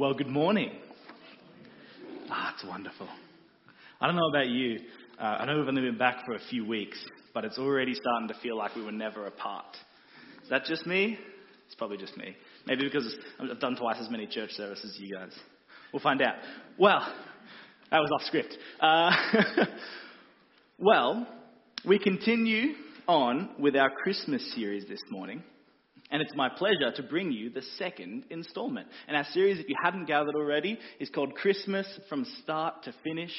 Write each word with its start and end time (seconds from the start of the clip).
Well, 0.00 0.14
good 0.14 0.28
morning. 0.28 0.70
Ah, 2.30 2.54
it's 2.54 2.64
wonderful. 2.64 3.06
I 4.00 4.06
don't 4.06 4.16
know 4.16 4.30
about 4.30 4.48
you. 4.48 4.78
Uh, 5.20 5.24
I 5.24 5.44
know 5.44 5.58
we've 5.58 5.68
only 5.68 5.82
been 5.82 5.98
back 5.98 6.24
for 6.24 6.32
a 6.32 6.38
few 6.48 6.64
weeks, 6.64 6.96
but 7.34 7.44
it's 7.44 7.58
already 7.58 7.92
starting 7.92 8.26
to 8.28 8.34
feel 8.42 8.56
like 8.56 8.74
we 8.74 8.82
were 8.82 8.92
never 8.92 9.26
apart. 9.26 9.76
Is 10.42 10.48
that 10.48 10.64
just 10.64 10.86
me? 10.86 11.18
It's 11.66 11.74
probably 11.74 11.98
just 11.98 12.16
me. 12.16 12.34
Maybe 12.66 12.84
because 12.84 13.14
I've 13.38 13.60
done 13.60 13.76
twice 13.76 13.98
as 14.00 14.08
many 14.08 14.26
church 14.26 14.52
services 14.52 14.90
as 14.94 14.98
you 14.98 15.14
guys. 15.14 15.38
We'll 15.92 16.00
find 16.00 16.22
out. 16.22 16.36
Well, 16.78 17.06
that 17.90 17.98
was 17.98 18.10
off 18.10 18.22
script. 18.22 18.56
Uh, 18.80 19.10
well, 20.78 21.28
we 21.84 21.98
continue 21.98 22.72
on 23.06 23.50
with 23.58 23.76
our 23.76 23.90
Christmas 23.90 24.50
series 24.54 24.86
this 24.88 25.02
morning. 25.10 25.42
And 26.10 26.20
it's 26.20 26.34
my 26.34 26.48
pleasure 26.48 26.90
to 26.96 27.02
bring 27.04 27.30
you 27.30 27.50
the 27.50 27.62
second 27.78 28.24
installment. 28.30 28.88
And 29.06 29.16
our 29.16 29.26
series, 29.32 29.60
if 29.60 29.68
you 29.68 29.76
hadn't 29.82 30.06
gathered 30.06 30.34
already, 30.34 30.78
is 30.98 31.08
called 31.08 31.34
Christmas 31.34 31.86
from 32.08 32.26
Start 32.42 32.82
to 32.84 32.94
Finish. 33.04 33.32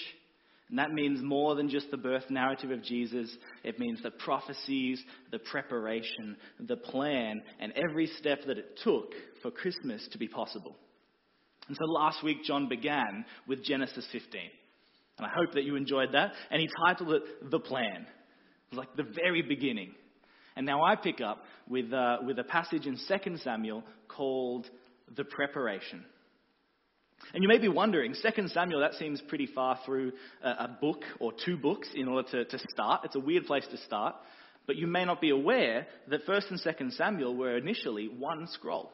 And 0.70 0.80
that 0.80 0.92
means 0.92 1.22
more 1.22 1.56
than 1.56 1.68
just 1.68 1.92
the 1.92 1.98
birth 1.98 2.30
narrative 2.30 2.72
of 2.72 2.82
Jesus. 2.82 3.30
It 3.66 3.78
means 3.78 4.02
the 4.02 4.12
prophecies, 4.12 5.04
the 5.30 5.40
preparation, 5.40 6.38
the 6.62 6.78
plan, 6.78 7.42
and 7.60 7.74
every 7.76 8.08
step 8.08 8.40
that 8.48 8.58
it 8.58 8.80
took 8.82 9.12
for 9.42 9.52
Christmas 9.52 10.08
to 10.14 10.18
be 10.18 10.30
possible. 10.30 10.78
And 11.68 11.76
so 11.78 11.92
last 11.92 12.24
week, 12.24 12.44
John 12.46 12.70
began 12.70 13.26
with 13.48 13.66
Genesis 13.66 14.08
15. 14.14 14.42
And 15.18 15.28
I 15.28 15.30
hope 15.36 15.54
that 15.56 15.66
you 15.66 15.76
enjoyed 15.76 16.14
that. 16.14 16.32
And 16.50 16.62
he 16.62 16.70
titled 16.86 17.12
it 17.14 17.52
The 17.52 17.60
Plan. 17.60 18.08
It 18.08 18.76
was 18.76 18.80
like 18.80 18.96
the 18.96 19.12
very 19.14 19.42
beginning. 19.42 19.94
And 20.56 20.66
now 20.66 20.84
I 20.84 20.96
pick 20.96 21.22
up 21.22 21.44
with, 21.68 21.92
uh, 21.94 22.18
with 22.26 22.40
a 22.40 22.44
passage 22.44 22.86
in 22.86 22.98
2 22.98 23.38
Samuel 23.38 23.84
called 24.08 24.70
The 25.16 25.24
Preparation. 25.24 26.04
And 27.34 27.44
you 27.44 27.48
may 27.48 27.60
be 27.60 27.70
wondering, 27.70 28.14
2 28.14 28.48
Samuel, 28.48 28.82
that 28.82 28.96
seems 28.96 29.22
pretty 29.22 29.48
far 29.48 29.80
through 29.86 30.12
a, 30.44 30.50
a 30.50 30.78
book 30.82 31.04
or 31.20 31.32
two 31.46 31.56
books 31.58 31.88
in 31.94 32.08
order 32.08 32.28
to, 32.30 32.46
to 32.46 32.60
start. 32.72 33.02
It's 33.06 33.16
a 33.16 33.20
weird 33.20 33.46
place 33.46 33.66
to 33.72 33.78
start. 33.78 34.16
But 34.68 34.76
you 34.76 34.88
may 34.88 35.06
not 35.06 35.22
be 35.22 35.30
aware 35.30 35.88
that 36.10 36.26
1st 36.26 36.52
and 36.52 36.62
2nd 36.62 36.94
Samuel 36.94 37.36
were 37.36 37.58
initially 37.58 38.08
one 38.08 38.48
scroll 38.48 38.92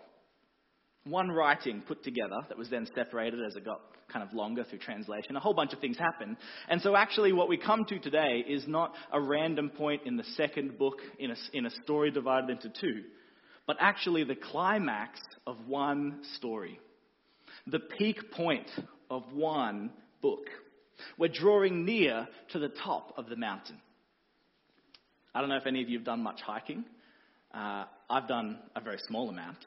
one 1.09 1.29
writing 1.29 1.81
put 1.87 2.03
together 2.03 2.37
that 2.49 2.57
was 2.57 2.69
then 2.69 2.87
separated 2.95 3.43
as 3.43 3.55
it 3.55 3.65
got 3.65 3.81
kind 4.11 4.27
of 4.27 4.33
longer 4.33 4.63
through 4.63 4.79
translation. 4.79 5.35
A 5.35 5.39
whole 5.39 5.53
bunch 5.53 5.73
of 5.73 5.79
things 5.79 5.97
happened. 5.97 6.37
And 6.69 6.81
so, 6.81 6.95
actually, 6.95 7.33
what 7.33 7.49
we 7.49 7.57
come 7.57 7.85
to 7.85 7.99
today 7.99 8.43
is 8.47 8.67
not 8.67 8.93
a 9.11 9.19
random 9.19 9.69
point 9.69 10.03
in 10.05 10.17
the 10.17 10.23
second 10.35 10.77
book 10.77 10.95
in 11.19 11.31
a, 11.31 11.35
in 11.53 11.65
a 11.65 11.69
story 11.83 12.11
divided 12.11 12.49
into 12.49 12.69
two, 12.69 13.03
but 13.65 13.77
actually 13.79 14.23
the 14.23 14.35
climax 14.35 15.19
of 15.45 15.57
one 15.67 16.19
story, 16.35 16.79
the 17.67 17.79
peak 17.79 18.31
point 18.31 18.69
of 19.09 19.23
one 19.33 19.91
book. 20.21 20.45
We're 21.17 21.27
drawing 21.27 21.85
near 21.85 22.27
to 22.51 22.59
the 22.59 22.69
top 22.69 23.13
of 23.17 23.29
the 23.29 23.35
mountain. 23.35 23.77
I 25.35 25.41
don't 25.41 25.49
know 25.49 25.57
if 25.57 25.67
any 25.67 25.83
of 25.83 25.89
you 25.89 25.99
have 25.99 26.05
done 26.05 26.23
much 26.23 26.41
hiking. 26.41 26.85
Uh, 27.53 27.85
I've 28.09 28.27
done 28.27 28.57
a 28.75 28.81
very 28.81 28.97
small 29.07 29.29
amount 29.29 29.57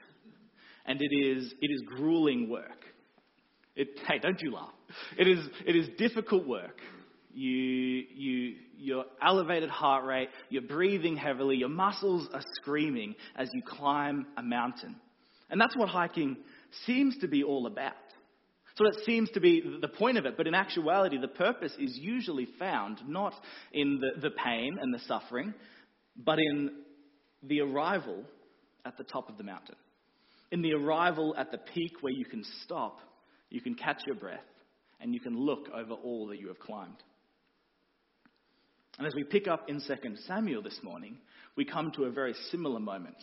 and 0.90 1.00
it 1.00 1.14
is, 1.14 1.54
it 1.62 1.70
is 1.70 1.82
grueling 1.86 2.50
work. 2.50 2.84
It, 3.76 3.90
hey, 4.08 4.18
don't 4.18 4.40
you 4.42 4.52
laugh. 4.52 4.74
It 5.16 5.28
is, 5.28 5.38
it 5.64 5.76
is 5.76 5.88
difficult 5.96 6.48
work. 6.48 6.80
You, 7.32 7.48
you, 7.48 8.56
your 8.76 9.04
elevated 9.24 9.70
heart 9.70 10.04
rate, 10.04 10.30
you're 10.48 10.62
breathing 10.62 11.16
heavily, 11.16 11.56
your 11.56 11.68
muscles 11.68 12.28
are 12.34 12.42
screaming 12.56 13.14
as 13.36 13.48
you 13.54 13.62
climb 13.64 14.26
a 14.36 14.42
mountain. 14.42 14.96
And 15.48 15.60
that's 15.60 15.76
what 15.76 15.88
hiking 15.88 16.36
seems 16.86 17.16
to 17.18 17.28
be 17.28 17.44
all 17.44 17.68
about. 17.68 17.94
So 18.74 18.84
it 18.86 19.04
seems 19.06 19.30
to 19.30 19.40
be 19.40 19.62
the 19.80 19.86
point 19.86 20.18
of 20.18 20.26
it, 20.26 20.36
but 20.36 20.48
in 20.48 20.54
actuality, 20.54 21.18
the 21.20 21.28
purpose 21.28 21.72
is 21.78 21.96
usually 22.00 22.48
found 22.58 22.98
not 23.06 23.34
in 23.72 24.00
the, 24.00 24.20
the 24.20 24.30
pain 24.30 24.76
and 24.80 24.92
the 24.92 25.00
suffering, 25.06 25.54
but 26.16 26.40
in 26.40 26.70
the 27.44 27.60
arrival 27.60 28.24
at 28.84 28.98
the 28.98 29.04
top 29.04 29.28
of 29.28 29.38
the 29.38 29.44
mountain 29.44 29.76
in 30.52 30.62
the 30.62 30.72
arrival 30.72 31.34
at 31.38 31.50
the 31.50 31.58
peak 31.58 31.92
where 32.00 32.12
you 32.12 32.24
can 32.24 32.44
stop, 32.64 33.00
you 33.50 33.60
can 33.60 33.74
catch 33.74 34.02
your 34.06 34.16
breath, 34.16 34.40
and 35.00 35.14
you 35.14 35.20
can 35.20 35.38
look 35.38 35.68
over 35.74 35.94
all 35.94 36.26
that 36.28 36.38
you 36.38 36.48
have 36.48 36.58
climbed. 36.58 37.02
And 38.98 39.06
as 39.06 39.14
we 39.14 39.24
pick 39.24 39.48
up 39.48 39.68
in 39.68 39.80
2 39.80 40.16
Samuel 40.26 40.62
this 40.62 40.78
morning, 40.82 41.18
we 41.56 41.64
come 41.64 41.90
to 41.92 42.04
a 42.04 42.10
very 42.10 42.34
similar 42.50 42.80
moment. 42.80 43.16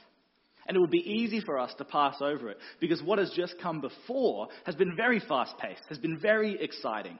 And 0.67 0.75
it 0.75 0.79
would 0.79 0.91
be 0.91 0.97
easy 1.05 1.39
for 1.39 1.57
us 1.57 1.73
to 1.77 1.85
pass 1.85 2.15
over 2.19 2.49
it 2.49 2.57
because 2.81 3.01
what 3.01 3.19
has 3.19 3.31
just 3.31 3.55
come 3.61 3.79
before 3.79 4.47
has 4.65 4.75
been 4.75 4.95
very 4.97 5.19
fast 5.19 5.57
paced, 5.59 5.83
has 5.87 5.97
been 5.97 6.19
very 6.19 6.61
exciting. 6.61 7.17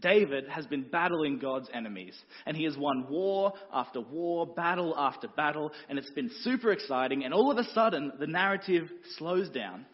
David 0.00 0.48
has 0.48 0.66
been 0.66 0.82
battling 0.82 1.38
God's 1.38 1.68
enemies, 1.72 2.14
and 2.46 2.56
he 2.56 2.64
has 2.64 2.76
won 2.76 3.06
war 3.08 3.52
after 3.72 4.00
war, 4.00 4.46
battle 4.46 4.94
after 4.96 5.28
battle, 5.28 5.72
and 5.88 5.98
it's 5.98 6.10
been 6.10 6.30
super 6.42 6.72
exciting. 6.72 7.24
And 7.24 7.34
all 7.34 7.50
of 7.50 7.58
a 7.58 7.64
sudden, 7.72 8.12
the 8.18 8.26
narrative 8.26 8.88
slows 9.18 9.48
down 9.50 9.86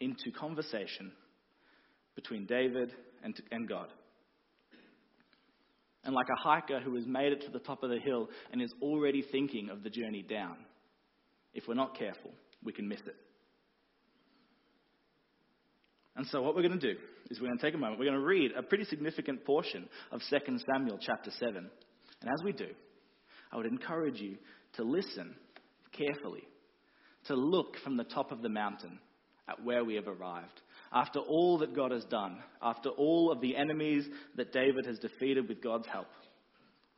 into 0.00 0.30
conversation 0.30 1.12
between 2.14 2.46
David 2.46 2.92
and, 3.22 3.40
and 3.50 3.68
God. 3.68 3.88
And 6.04 6.14
like 6.14 6.26
a 6.28 6.42
hiker 6.42 6.80
who 6.80 6.94
has 6.96 7.06
made 7.06 7.32
it 7.32 7.42
to 7.46 7.50
the 7.50 7.58
top 7.58 7.82
of 7.82 7.90
the 7.90 7.98
hill 7.98 8.28
and 8.52 8.60
is 8.60 8.72
already 8.82 9.22
thinking 9.22 9.70
of 9.70 9.82
the 9.82 9.90
journey 9.90 10.22
down, 10.22 10.56
if 11.54 11.64
we're 11.66 11.74
not 11.74 11.98
careful, 11.98 12.30
we 12.62 12.72
can 12.72 12.86
miss 12.86 13.00
it. 13.06 13.16
And 16.16 16.26
so, 16.28 16.42
what 16.42 16.54
we're 16.54 16.62
going 16.62 16.78
to 16.78 16.94
do 16.94 16.98
is 17.30 17.40
we're 17.40 17.48
going 17.48 17.58
to 17.58 17.64
take 17.64 17.74
a 17.74 17.78
moment. 17.78 17.98
We're 17.98 18.06
going 18.06 18.20
to 18.20 18.26
read 18.26 18.52
a 18.56 18.62
pretty 18.62 18.84
significant 18.84 19.44
portion 19.44 19.88
of 20.12 20.20
2 20.30 20.58
Samuel 20.72 20.98
chapter 21.00 21.30
7. 21.38 21.56
And 21.56 22.30
as 22.30 22.44
we 22.44 22.52
do, 22.52 22.68
I 23.52 23.56
would 23.56 23.66
encourage 23.66 24.20
you 24.20 24.36
to 24.74 24.84
listen 24.84 25.34
carefully, 25.92 26.44
to 27.26 27.34
look 27.34 27.76
from 27.82 27.96
the 27.96 28.04
top 28.04 28.32
of 28.32 28.42
the 28.42 28.48
mountain 28.48 28.98
at 29.48 29.62
where 29.64 29.84
we 29.84 29.96
have 29.96 30.08
arrived. 30.08 30.60
After 30.92 31.18
all 31.18 31.58
that 31.58 31.74
God 31.74 31.90
has 31.90 32.04
done, 32.04 32.38
after 32.62 32.90
all 32.90 33.32
of 33.32 33.40
the 33.40 33.56
enemies 33.56 34.06
that 34.36 34.52
David 34.52 34.86
has 34.86 34.98
defeated 34.98 35.48
with 35.48 35.62
God's 35.62 35.86
help, 35.88 36.06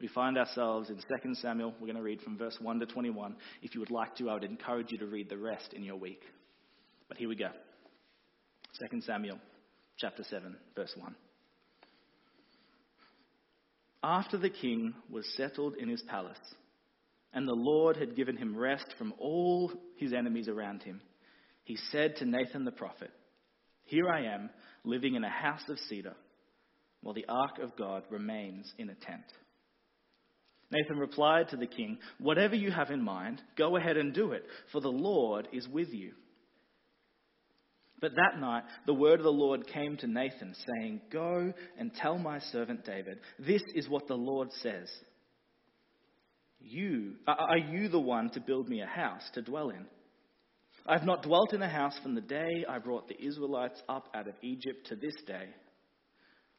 we 0.00 0.08
find 0.08 0.36
ourselves 0.36 0.90
in 0.90 0.96
2 0.96 1.34
Samuel. 1.36 1.72
We're 1.80 1.86
going 1.86 1.96
to 1.96 2.02
read 2.02 2.20
from 2.20 2.36
verse 2.36 2.58
1 2.60 2.80
to 2.80 2.86
21. 2.86 3.34
If 3.62 3.74
you 3.74 3.80
would 3.80 3.90
like 3.90 4.14
to, 4.16 4.28
I 4.28 4.34
would 4.34 4.44
encourage 4.44 4.92
you 4.92 4.98
to 4.98 5.06
read 5.06 5.30
the 5.30 5.38
rest 5.38 5.72
in 5.72 5.82
your 5.82 5.96
week. 5.96 6.20
But 7.08 7.16
here 7.16 7.30
we 7.30 7.36
go. 7.36 7.48
2 8.78 9.00
Samuel 9.02 9.38
chapter 9.96 10.22
7, 10.28 10.54
verse 10.74 10.92
1. 10.96 11.14
After 14.02 14.36
the 14.36 14.50
king 14.50 14.94
was 15.10 15.26
settled 15.36 15.76
in 15.76 15.88
his 15.88 16.02
palace, 16.02 16.38
and 17.32 17.48
the 17.48 17.54
Lord 17.54 17.96
had 17.96 18.16
given 18.16 18.36
him 18.36 18.56
rest 18.56 18.86
from 18.98 19.14
all 19.18 19.72
his 19.96 20.12
enemies 20.12 20.48
around 20.48 20.82
him, 20.82 21.00
he 21.64 21.76
said 21.90 22.16
to 22.16 22.26
Nathan 22.26 22.64
the 22.64 22.70
prophet, 22.70 23.10
Here 23.84 24.08
I 24.08 24.34
am, 24.34 24.50
living 24.84 25.14
in 25.14 25.24
a 25.24 25.30
house 25.30 25.68
of 25.68 25.78
cedar, 25.88 26.14
while 27.02 27.14
the 27.14 27.26
ark 27.28 27.58
of 27.62 27.76
God 27.76 28.04
remains 28.10 28.72
in 28.78 28.90
a 28.90 28.94
tent. 28.94 29.24
Nathan 30.70 30.98
replied 30.98 31.48
to 31.48 31.56
the 31.56 31.66
king, 31.66 31.98
Whatever 32.18 32.56
you 32.56 32.70
have 32.70 32.90
in 32.90 33.02
mind, 33.02 33.40
go 33.56 33.76
ahead 33.76 33.96
and 33.96 34.12
do 34.12 34.32
it, 34.32 34.44
for 34.70 34.80
the 34.80 34.88
Lord 34.88 35.48
is 35.52 35.66
with 35.68 35.88
you. 35.92 36.12
But 38.00 38.12
that 38.14 38.38
night, 38.38 38.64
the 38.84 38.94
word 38.94 39.20
of 39.20 39.24
the 39.24 39.32
Lord 39.32 39.66
came 39.66 39.96
to 39.98 40.06
Nathan, 40.06 40.54
saying, 40.54 41.00
Go 41.10 41.52
and 41.78 41.94
tell 41.94 42.18
my 42.18 42.40
servant 42.40 42.84
David, 42.84 43.18
this 43.38 43.62
is 43.74 43.88
what 43.88 44.06
the 44.06 44.16
Lord 44.16 44.48
says. 44.62 44.90
You, 46.60 47.14
are 47.26 47.58
you 47.58 47.88
the 47.88 48.00
one 48.00 48.30
to 48.30 48.40
build 48.40 48.68
me 48.68 48.82
a 48.82 48.86
house 48.86 49.22
to 49.34 49.42
dwell 49.42 49.70
in? 49.70 49.86
I 50.86 50.92
have 50.92 51.06
not 51.06 51.22
dwelt 51.22 51.52
in 51.52 51.62
a 51.62 51.68
house 51.68 51.98
from 52.02 52.14
the 52.14 52.20
day 52.20 52.64
I 52.68 52.78
brought 52.78 53.08
the 53.08 53.20
Israelites 53.20 53.80
up 53.88 54.08
out 54.14 54.28
of 54.28 54.34
Egypt 54.42 54.86
to 54.88 54.96
this 54.96 55.14
day. 55.26 55.48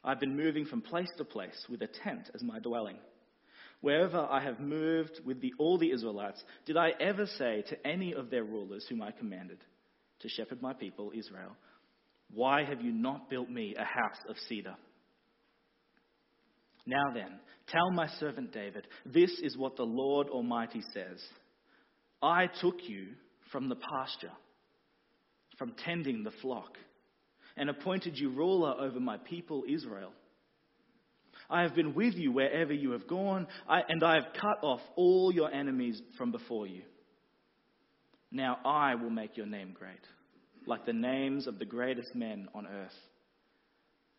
I've 0.04 0.20
been 0.20 0.36
moving 0.36 0.64
from 0.64 0.82
place 0.82 1.08
to 1.18 1.24
place 1.24 1.66
with 1.68 1.82
a 1.82 1.86
tent 1.86 2.30
as 2.34 2.42
my 2.42 2.58
dwelling. 2.58 2.98
Wherever 3.80 4.18
I 4.18 4.42
have 4.42 4.60
moved 4.60 5.20
with 5.24 5.40
the, 5.40 5.52
all 5.58 5.78
the 5.78 5.90
Israelites, 5.90 6.42
did 6.66 6.76
I 6.76 6.90
ever 7.00 7.26
say 7.26 7.62
to 7.68 7.86
any 7.86 8.12
of 8.12 8.28
their 8.28 8.44
rulers 8.44 8.84
whom 8.88 9.02
I 9.02 9.12
commanded, 9.12 9.58
to 10.20 10.28
shepherd 10.28 10.62
my 10.62 10.72
people, 10.72 11.12
Israel. 11.14 11.56
Why 12.32 12.64
have 12.64 12.80
you 12.82 12.92
not 12.92 13.30
built 13.30 13.48
me 13.48 13.74
a 13.76 13.84
house 13.84 14.18
of 14.28 14.36
cedar? 14.48 14.74
Now 16.86 17.12
then, 17.12 17.38
tell 17.68 17.90
my 17.90 18.08
servant 18.18 18.52
David, 18.52 18.86
this 19.04 19.30
is 19.42 19.56
what 19.56 19.76
the 19.76 19.84
Lord 19.84 20.28
Almighty 20.28 20.82
says 20.92 21.22
I 22.22 22.46
took 22.60 22.76
you 22.86 23.08
from 23.52 23.68
the 23.68 23.76
pasture, 23.76 24.32
from 25.58 25.74
tending 25.84 26.24
the 26.24 26.32
flock, 26.42 26.76
and 27.56 27.70
appointed 27.70 28.16
you 28.16 28.30
ruler 28.30 28.74
over 28.78 29.00
my 29.00 29.18
people 29.18 29.64
Israel. 29.68 30.12
I 31.50 31.62
have 31.62 31.74
been 31.74 31.94
with 31.94 32.14
you 32.14 32.32
wherever 32.32 32.72
you 32.72 32.90
have 32.92 33.06
gone, 33.06 33.46
and 33.68 34.02
I 34.02 34.14
have 34.14 34.32
cut 34.34 34.62
off 34.62 34.80
all 34.96 35.32
your 35.32 35.50
enemies 35.50 36.00
from 36.16 36.30
before 36.30 36.66
you. 36.66 36.82
Now 38.30 38.58
I 38.64 38.94
will 38.94 39.10
make 39.10 39.36
your 39.36 39.46
name 39.46 39.74
great, 39.78 40.04
like 40.66 40.84
the 40.84 40.92
names 40.92 41.46
of 41.46 41.58
the 41.58 41.64
greatest 41.64 42.14
men 42.14 42.48
on 42.54 42.66
earth. 42.66 42.92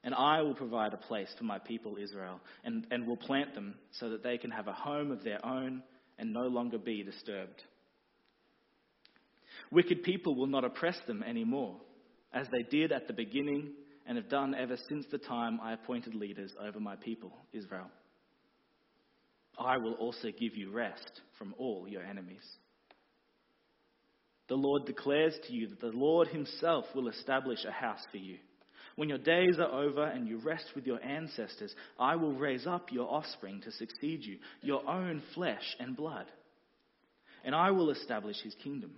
And 0.04 0.16
I 0.16 0.42
will 0.42 0.56
provide 0.56 0.94
a 0.94 0.98
place 0.98 1.30
for 1.38 1.44
my 1.44 1.60
people 1.60 1.98
Israel, 2.02 2.40
and, 2.64 2.88
and 2.90 3.06
will 3.06 3.18
plant 3.18 3.54
them 3.54 3.76
so 3.92 4.10
that 4.10 4.24
they 4.24 4.38
can 4.38 4.52
have 4.52 4.68
a 4.68 4.74
home 4.74 5.12
of 5.12 5.24
their 5.24 5.46
own 5.46 5.84
and 6.18 6.34
no 6.34 6.48
longer 6.48 6.78
be 6.78 7.04
disturbed. 7.04 7.62
Wicked 9.72 10.04
people 10.04 10.36
will 10.36 10.48
not 10.48 10.64
oppress 10.64 10.98
them 11.06 11.22
anymore, 11.24 11.76
as 12.34 12.48
they 12.52 12.64
did 12.64 12.92
at 12.92 13.08
the 13.08 13.14
beginning 13.14 13.74
and 14.08 14.18
have 14.18 14.30
done 14.30 14.56
ever 14.56 14.78
since 14.90 15.06
the 15.12 15.18
time 15.18 15.60
I 15.62 15.74
appointed 15.74 16.16
leaders 16.16 16.52
over 16.60 16.80
my 16.80 16.96
people, 16.96 17.32
Israel. 17.54 17.92
I 19.60 19.78
will 19.78 19.94
also 19.94 20.30
give 20.32 20.56
you 20.56 20.72
rest 20.72 21.22
from 21.38 21.54
all 21.58 21.88
your 21.88 22.04
enemies. 22.04 22.42
The 24.50 24.56
Lord 24.56 24.86
declares 24.86 25.36
to 25.48 25.54
you 25.54 25.68
that 25.68 25.80
the 25.80 25.98
Lord 25.98 26.28
Himself 26.28 26.86
will 26.94 27.08
establish 27.08 27.64
a 27.66 27.72
house 27.72 28.02
for 28.12 28.18
you. 28.18 28.38
When 28.96 29.08
your 29.08 29.20
days 29.20 29.58
are 29.60 29.72
over 29.72 30.04
and 30.04 30.28
you 30.28 30.40
rest 30.40 30.66
with 30.76 30.86
your 30.86 31.02
ancestors, 31.02 31.74
I 31.98 32.16
will 32.18 32.34
raise 32.34 32.68
up 32.68 32.92
your 32.92 33.10
offspring 33.10 33.62
to 33.62 33.72
succeed 33.72 34.26
you, 34.26 34.40
your 34.62 34.86
own 34.90 35.22
flesh 35.34 35.64
and 35.80 35.96
blood. 35.96 36.26
And 37.46 37.56
I 37.56 37.72
will 37.72 37.92
establish 37.92 38.36
His 38.44 38.56
kingdom. 38.64 38.92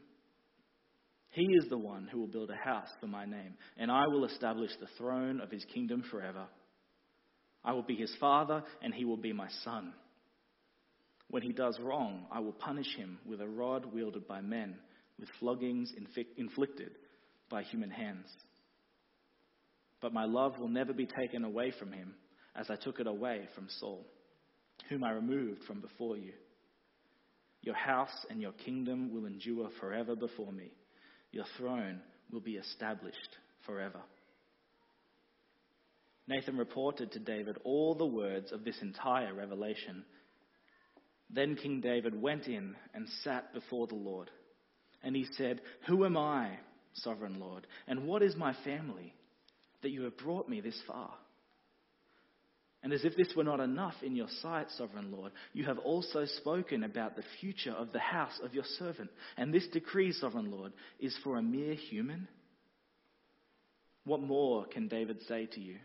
He 1.32 1.44
is 1.44 1.70
the 1.70 1.78
one 1.78 2.08
who 2.12 2.20
will 2.20 2.28
build 2.28 2.50
a 2.50 2.56
house 2.56 2.90
for 3.00 3.08
my 3.08 3.26
name, 3.26 3.56
and 3.78 3.90
I 3.90 4.08
will 4.08 4.26
establish 4.26 4.72
the 4.80 4.88
throne 4.98 5.40
of 5.40 5.50
his 5.50 5.64
kingdom 5.74 6.04
forever. 6.12 6.46
I 7.64 7.72
will 7.74 7.84
be 7.84 7.96
his 7.96 8.14
father, 8.20 8.64
and 8.82 8.94
he 8.94 9.06
will 9.06 9.18
be 9.18 9.32
my 9.32 9.48
son. 9.64 9.94
When 11.30 11.42
he 11.42 11.54
does 11.54 11.80
wrong, 11.80 12.26
I 12.30 12.42
will 12.42 12.52
punish 12.52 12.94
him 12.98 13.18
with 13.26 13.40
a 13.40 13.48
rod 13.48 13.86
wielded 13.94 14.28
by 14.28 14.42
men, 14.42 14.76
with 15.22 15.30
floggings 15.40 15.94
inflicted 16.38 16.92
by 17.50 17.64
human 17.64 17.90
hands. 17.90 18.28
But 20.02 20.14
my 20.14 20.26
love 20.26 20.60
will 20.60 20.68
never 20.68 20.92
be 20.92 21.06
taken 21.06 21.46
away 21.46 21.72
from 21.80 21.94
him, 21.94 22.16
as 22.56 22.70
I 22.70 22.76
took 22.76 23.00
it 23.00 23.08
away 23.08 23.48
from 23.56 23.70
Saul, 23.80 24.06
whom 24.90 25.06
I 25.06 25.12
removed 25.12 25.64
from 25.64 25.80
before 25.80 26.18
you. 26.18 26.34
Your 27.62 27.76
house 27.76 28.26
and 28.30 28.42
your 28.42 28.52
kingdom 28.52 29.14
will 29.14 29.26
endure 29.26 29.70
forever 29.80 30.18
before 30.18 30.52
me 30.52 30.72
your 31.32 31.46
throne 31.58 32.02
will 32.32 32.42
be 32.42 32.56
established 32.56 33.38
forever. 33.66 34.02
Nathan 36.28 36.58
reported 36.58 37.12
to 37.12 37.20
David 37.20 37.58
all 37.64 37.96
the 37.96 38.06
words 38.06 38.52
of 38.52 38.64
this 38.64 38.78
entire 38.82 39.34
revelation. 39.34 40.06
Then 41.30 41.56
King 41.56 41.82
David 41.82 42.22
went 42.22 42.48
in 42.48 42.76
and 42.94 43.08
sat 43.24 43.54
before 43.54 43.88
the 43.88 43.96
Lord. 43.96 44.30
And 45.04 45.16
he 45.16 45.26
said, 45.38 45.62
Who 45.88 46.06
am 46.06 46.18
I, 46.18 46.58
sovereign 46.94 47.40
Lord, 47.40 47.68
and 47.88 48.06
what 48.06 48.22
is 48.22 48.36
my 48.36 48.56
family 48.64 49.14
that 49.82 49.92
you 49.92 50.04
have 50.04 50.18
brought 50.18 50.48
me 50.48 50.62
this 50.62 50.80
far? 50.88 51.12
And 52.84 52.94
as 52.94 53.06
if 53.06 53.16
this 53.16 53.34
were 53.36 53.44
not 53.44 53.60
enough 53.60 53.94
in 54.02 54.16
your 54.16 54.28
sight, 54.42 54.68
sovereign 54.72 55.12
Lord, 55.12 55.32
you 55.54 55.66
have 55.66 55.78
also 55.78 56.26
spoken 56.26 56.84
about 56.84 57.16
the 57.16 57.24
future 57.40 57.74
of 57.74 57.92
the 57.92 58.00
house 58.00 58.40
of 58.44 58.56
your 58.56 58.64
servant. 58.80 59.12
And 59.38 59.54
this 59.54 59.68
decree, 59.68 60.12
sovereign 60.14 60.50
Lord, 60.50 60.74
is 61.00 61.16
for 61.24 61.38
a 61.38 61.44
mere 61.44 61.76
human? 61.76 62.28
What 64.04 64.22
more 64.22 64.66
can 64.66 64.88
David 64.88 65.20
say 65.28 65.46
to 65.46 65.60
you? 65.60 65.76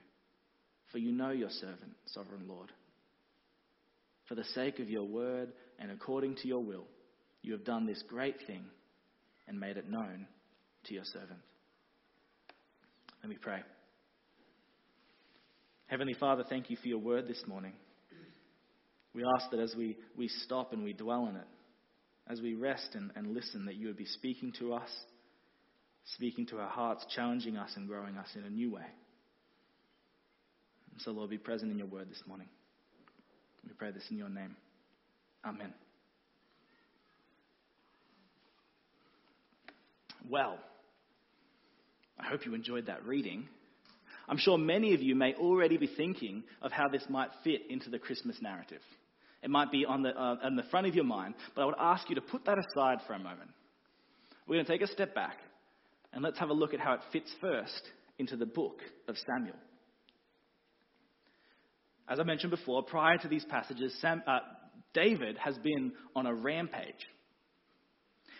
For 0.91 0.97
you 0.97 1.13
know 1.13 1.31
your 1.31 1.51
servant, 1.51 1.93
sovereign 2.07 2.49
Lord. 2.49 2.73
For 4.27 4.35
the 4.35 4.45
sake 4.45 4.79
of 4.79 4.89
your 4.89 5.05
word 5.05 5.53
and 5.79 5.91
according 5.91 6.37
to 6.37 6.49
your 6.49 6.65
will, 6.65 6.87
you 7.43 7.53
have 7.53 7.65
done 7.65 7.85
this 7.85 8.03
great 8.09 8.37
thing 8.47 8.65
and 9.49 9.59
made 9.59 9.77
it 9.77 9.89
known 9.89 10.27
to 10.85 10.95
your 10.95 11.05
servant. 11.05 11.41
Let 13.23 13.31
me 13.31 13.37
pray. 13.41 13.61
Heavenly 15.87 16.15
Father, 16.15 16.45
thank 16.49 16.71
you 16.71 16.77
for 16.77 16.89
your 16.89 16.99
word 16.99 17.29
this 17.29 17.43
morning. 17.47 17.73
We 19.15 19.23
ask 19.37 19.51
that 19.51 19.61
as 19.61 19.75
we, 19.77 19.97
we 20.17 20.29
stop 20.29 20.73
and 20.73 20.85
we 20.85 20.93
dwell 20.93 21.27
in 21.29 21.37
it, 21.37 21.47
as 22.29 22.41
we 22.41 22.55
rest 22.55 22.91
and, 22.95 23.11
and 23.17 23.35
listen, 23.35 23.65
that 23.67 23.77
you 23.77 23.87
would 23.87 23.97
be 23.97 24.05
speaking 24.05 24.53
to 24.59 24.75
us, 24.75 24.91
speaking 26.15 26.47
to 26.49 26.59
our 26.59 26.69
hearts, 26.69 27.07
challenging 27.15 27.57
us 27.57 27.71
and 27.77 27.89
growing 27.89 28.17
us 28.17 28.29
in 28.35 28.45
a 28.45 28.51
new 28.51 28.73
way. 28.73 28.87
And 30.93 31.01
so, 31.01 31.13
Lord, 31.13 31.31
be 31.31 31.39
present 31.39 31.71
in 31.71 31.79
your 31.79 31.87
word 31.87 32.11
this 32.11 32.23
morning. 32.27 32.49
We 33.65 33.73
pray 33.73 33.91
this 33.91 34.05
in 34.11 34.19
your 34.19 34.29
name. 34.29 34.57
Amen. 35.45 35.73
Well, 40.29 40.59
I 42.19 42.27
hope 42.27 42.45
you 42.47 42.55
enjoyed 42.55 42.87
that 42.87 43.05
reading. 43.07 43.49
I'm 44.29 44.39
sure 44.39 44.59
many 44.59 44.95
of 44.95 45.03
you 45.03 45.15
may 45.15 45.35
already 45.35 45.77
be 45.77 45.87
thinking 45.87 46.43
of 46.63 46.73
how 46.73 46.89
this 46.89 47.05
might 47.09 47.31
fit 47.45 47.63
into 47.71 47.91
the 47.91 47.99
Christmas 47.99 48.37
narrative. 48.41 48.81
It 49.43 49.51
might 49.51 49.71
be 49.71 49.85
on 49.85 50.03
the, 50.03 50.11
uh, 50.11 50.37
on 50.43 50.57
the 50.57 50.65
front 50.65 50.89
of 50.89 50.95
your 50.95 51.05
mind, 51.05 51.35
but 51.55 51.63
I 51.63 51.67
would 51.67 51.77
ask 51.79 52.09
you 52.09 52.17
to 52.17 52.21
put 52.21 52.45
that 52.47 52.59
aside 52.59 52.99
for 53.07 53.13
a 53.13 53.19
moment. 53.19 53.51
We're 54.47 54.57
going 54.57 54.67
to 54.67 54.73
take 54.73 54.83
a 54.83 54.93
step 54.93 55.15
back 55.15 55.37
and 56.13 56.25
let's 56.25 56.39
have 56.39 56.49
a 56.49 56.55
look 56.55 56.75
at 56.75 56.81
how 56.81 56.95
it 56.95 57.01
fits 57.13 57.33
first 57.41 57.83
into 58.19 58.37
the 58.37 58.47
book 58.47 58.81
of 59.07 59.17
Samuel. 59.31 59.57
As 62.09 62.19
I 62.19 62.25
mentioned 62.25 62.51
before, 62.51 62.83
prior 62.83 63.19
to 63.19 63.29
these 63.29 63.45
passages, 63.45 63.97
Sam, 64.01 64.23
uh, 64.27 64.39
David 64.95 65.37
has 65.39 65.59
been 65.59 65.93
on 66.15 66.27
a 66.27 66.35
rampage. 66.35 67.07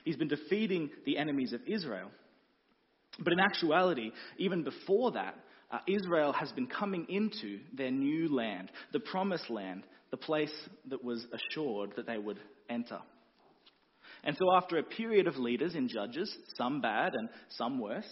He's 0.07 0.17
been 0.17 0.29
defeating 0.29 0.91
the 1.05 1.19
enemies 1.19 1.53
of 1.53 1.61
Israel. 1.67 2.13
But 3.19 3.33
in 3.33 3.41
actuality, 3.41 4.13
even 4.39 4.63
before 4.63 5.11
that, 5.13 5.35
uh, 5.73 5.79
Israel 5.89 6.33
has 6.33 6.53
been 6.53 6.69
coming 6.69 7.07
into 7.09 7.59
their 7.77 7.91
new 7.91 8.33
land, 8.33 8.71
the 8.93 9.01
promised 9.01 9.51
land, 9.51 9.83
the 10.13 10.17
place 10.17 10.53
that 10.91 11.03
was 11.03 11.27
assured 11.33 11.95
that 11.97 12.07
they 12.07 12.19
would 12.19 12.39
enter. 12.71 13.01
And 14.23 14.37
so, 14.37 14.55
after 14.55 14.79
a 14.79 14.85
period 14.85 15.27
of 15.27 15.39
leaders 15.39 15.75
in 15.75 15.89
Judges, 15.89 16.33
some 16.57 16.81
bad 16.81 17.15
and 17.15 17.29
some 17.49 17.81
worse, 17.81 18.09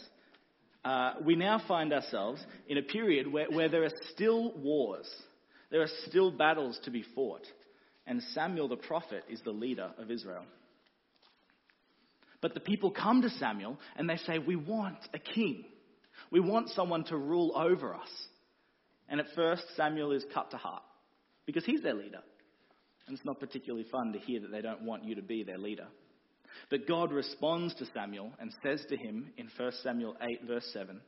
uh, 0.84 1.12
we 1.24 1.36
now 1.36 1.62
find 1.68 1.92
ourselves 1.92 2.44
in 2.66 2.76
a 2.76 2.82
period 2.82 3.32
where, 3.32 3.48
where 3.50 3.68
there 3.68 3.84
are 3.84 3.92
still 4.10 4.52
wars, 4.58 5.08
there 5.70 5.82
are 5.82 5.90
still 6.08 6.32
battles 6.32 6.76
to 6.86 6.90
be 6.90 7.04
fought, 7.14 7.46
and 8.04 8.20
Samuel 8.34 8.66
the 8.66 8.76
prophet 8.76 9.22
is 9.30 9.40
the 9.44 9.52
leader 9.52 9.92
of 9.96 10.10
Israel. 10.10 10.44
But 12.44 12.52
the 12.52 12.60
people 12.60 12.90
come 12.90 13.22
to 13.22 13.30
Samuel 13.30 13.78
and 13.96 14.06
they 14.06 14.18
say, 14.18 14.38
We 14.38 14.54
want 14.54 14.98
a 15.14 15.18
king. 15.18 15.64
We 16.30 16.40
want 16.40 16.68
someone 16.68 17.04
to 17.04 17.16
rule 17.16 17.54
over 17.56 17.94
us. 17.94 18.10
And 19.08 19.18
at 19.18 19.28
first, 19.34 19.62
Samuel 19.78 20.12
is 20.12 20.26
cut 20.34 20.50
to 20.50 20.58
heart 20.58 20.82
because 21.46 21.64
he's 21.64 21.80
their 21.80 21.94
leader. 21.94 22.18
And 23.06 23.16
it's 23.16 23.24
not 23.24 23.40
particularly 23.40 23.86
fun 23.90 24.12
to 24.12 24.18
hear 24.18 24.40
that 24.40 24.52
they 24.52 24.60
don't 24.60 24.82
want 24.82 25.04
you 25.04 25.14
to 25.14 25.22
be 25.22 25.42
their 25.42 25.56
leader. 25.56 25.86
But 26.68 26.86
God 26.86 27.12
responds 27.12 27.74
to 27.76 27.86
Samuel 27.94 28.32
and 28.38 28.52
says 28.62 28.84
to 28.90 28.96
him 28.98 29.32
in 29.38 29.48
1 29.56 29.72
Samuel 29.82 30.14
8, 30.20 30.46
verse 30.46 30.68
7 30.74 31.00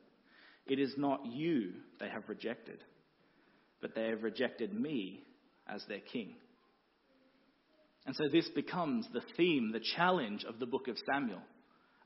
It 0.66 0.78
is 0.78 0.94
not 0.96 1.26
you 1.26 1.72
they 2.00 2.08
have 2.08 2.30
rejected, 2.30 2.78
but 3.82 3.94
they 3.94 4.08
have 4.08 4.22
rejected 4.22 4.72
me 4.72 5.20
as 5.68 5.84
their 5.87 6.00
king. 6.00 6.37
And 8.06 8.14
so 8.14 8.25
this 8.32 8.48
becomes 8.50 9.06
the 9.12 9.22
theme, 9.36 9.72
the 9.72 9.84
challenge 9.96 10.44
of 10.44 10.58
the 10.58 10.66
book 10.66 10.88
of 10.88 10.96
Samuel 11.10 11.42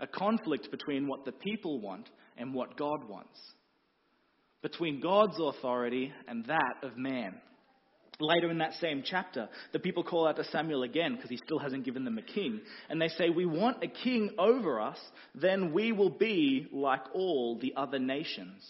a 0.00 0.07
conflict 0.07 0.71
between 0.71 1.07
what 1.07 1.25
the 1.25 1.33
people 1.33 1.78
want 1.78 2.09
and 2.37 2.54
what 2.54 2.76
God 2.76 3.09
wants, 3.09 3.38
between 4.62 5.00
God's 5.00 5.37
authority 5.38 6.12
and 6.26 6.45
that 6.47 6.76
of 6.83 6.97
man. 6.97 7.35
Later 8.19 8.50
in 8.50 8.59
that 8.59 8.75
same 8.75 9.02
chapter, 9.04 9.49
the 9.73 9.78
people 9.78 10.04
call 10.04 10.26
out 10.26 10.37
to 10.37 10.45
Samuel 10.45 10.83
again 10.83 11.14
because 11.14 11.30
he 11.30 11.38
still 11.38 11.59
hasn't 11.59 11.87
given 11.87 12.04
them 12.04 12.19
a 12.19 12.23
king. 12.23 12.61
And 12.90 13.00
they 13.00 13.09
say, 13.09 13.30
We 13.30 13.47
want 13.47 13.83
a 13.83 13.88
king 13.88 14.30
over 14.38 14.78
us, 14.78 14.99
then 15.35 15.73
we 15.73 15.92
will 15.92 16.11
be 16.11 16.66
like 16.71 17.00
all 17.14 17.59
the 17.59 17.73
other 17.76 17.99
nations, 17.99 18.62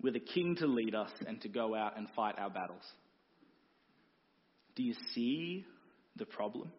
with 0.00 0.14
a 0.14 0.20
king 0.20 0.54
to 0.60 0.68
lead 0.68 0.94
us 0.94 1.10
and 1.26 1.40
to 1.40 1.48
go 1.48 1.74
out 1.74 1.96
and 1.96 2.06
fight 2.14 2.38
our 2.38 2.50
battles. 2.50 2.84
Do 4.76 4.84
you 4.84 4.94
see 5.14 5.64
the 6.16 6.26
problem? 6.26 6.70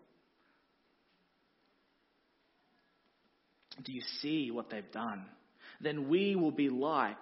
Do 3.84 3.92
you 3.92 4.02
see 4.22 4.52
what 4.52 4.70
they've 4.70 4.92
done? 4.92 5.26
Then 5.82 6.08
we 6.08 6.36
will 6.36 6.52
be 6.52 6.70
like 6.70 7.18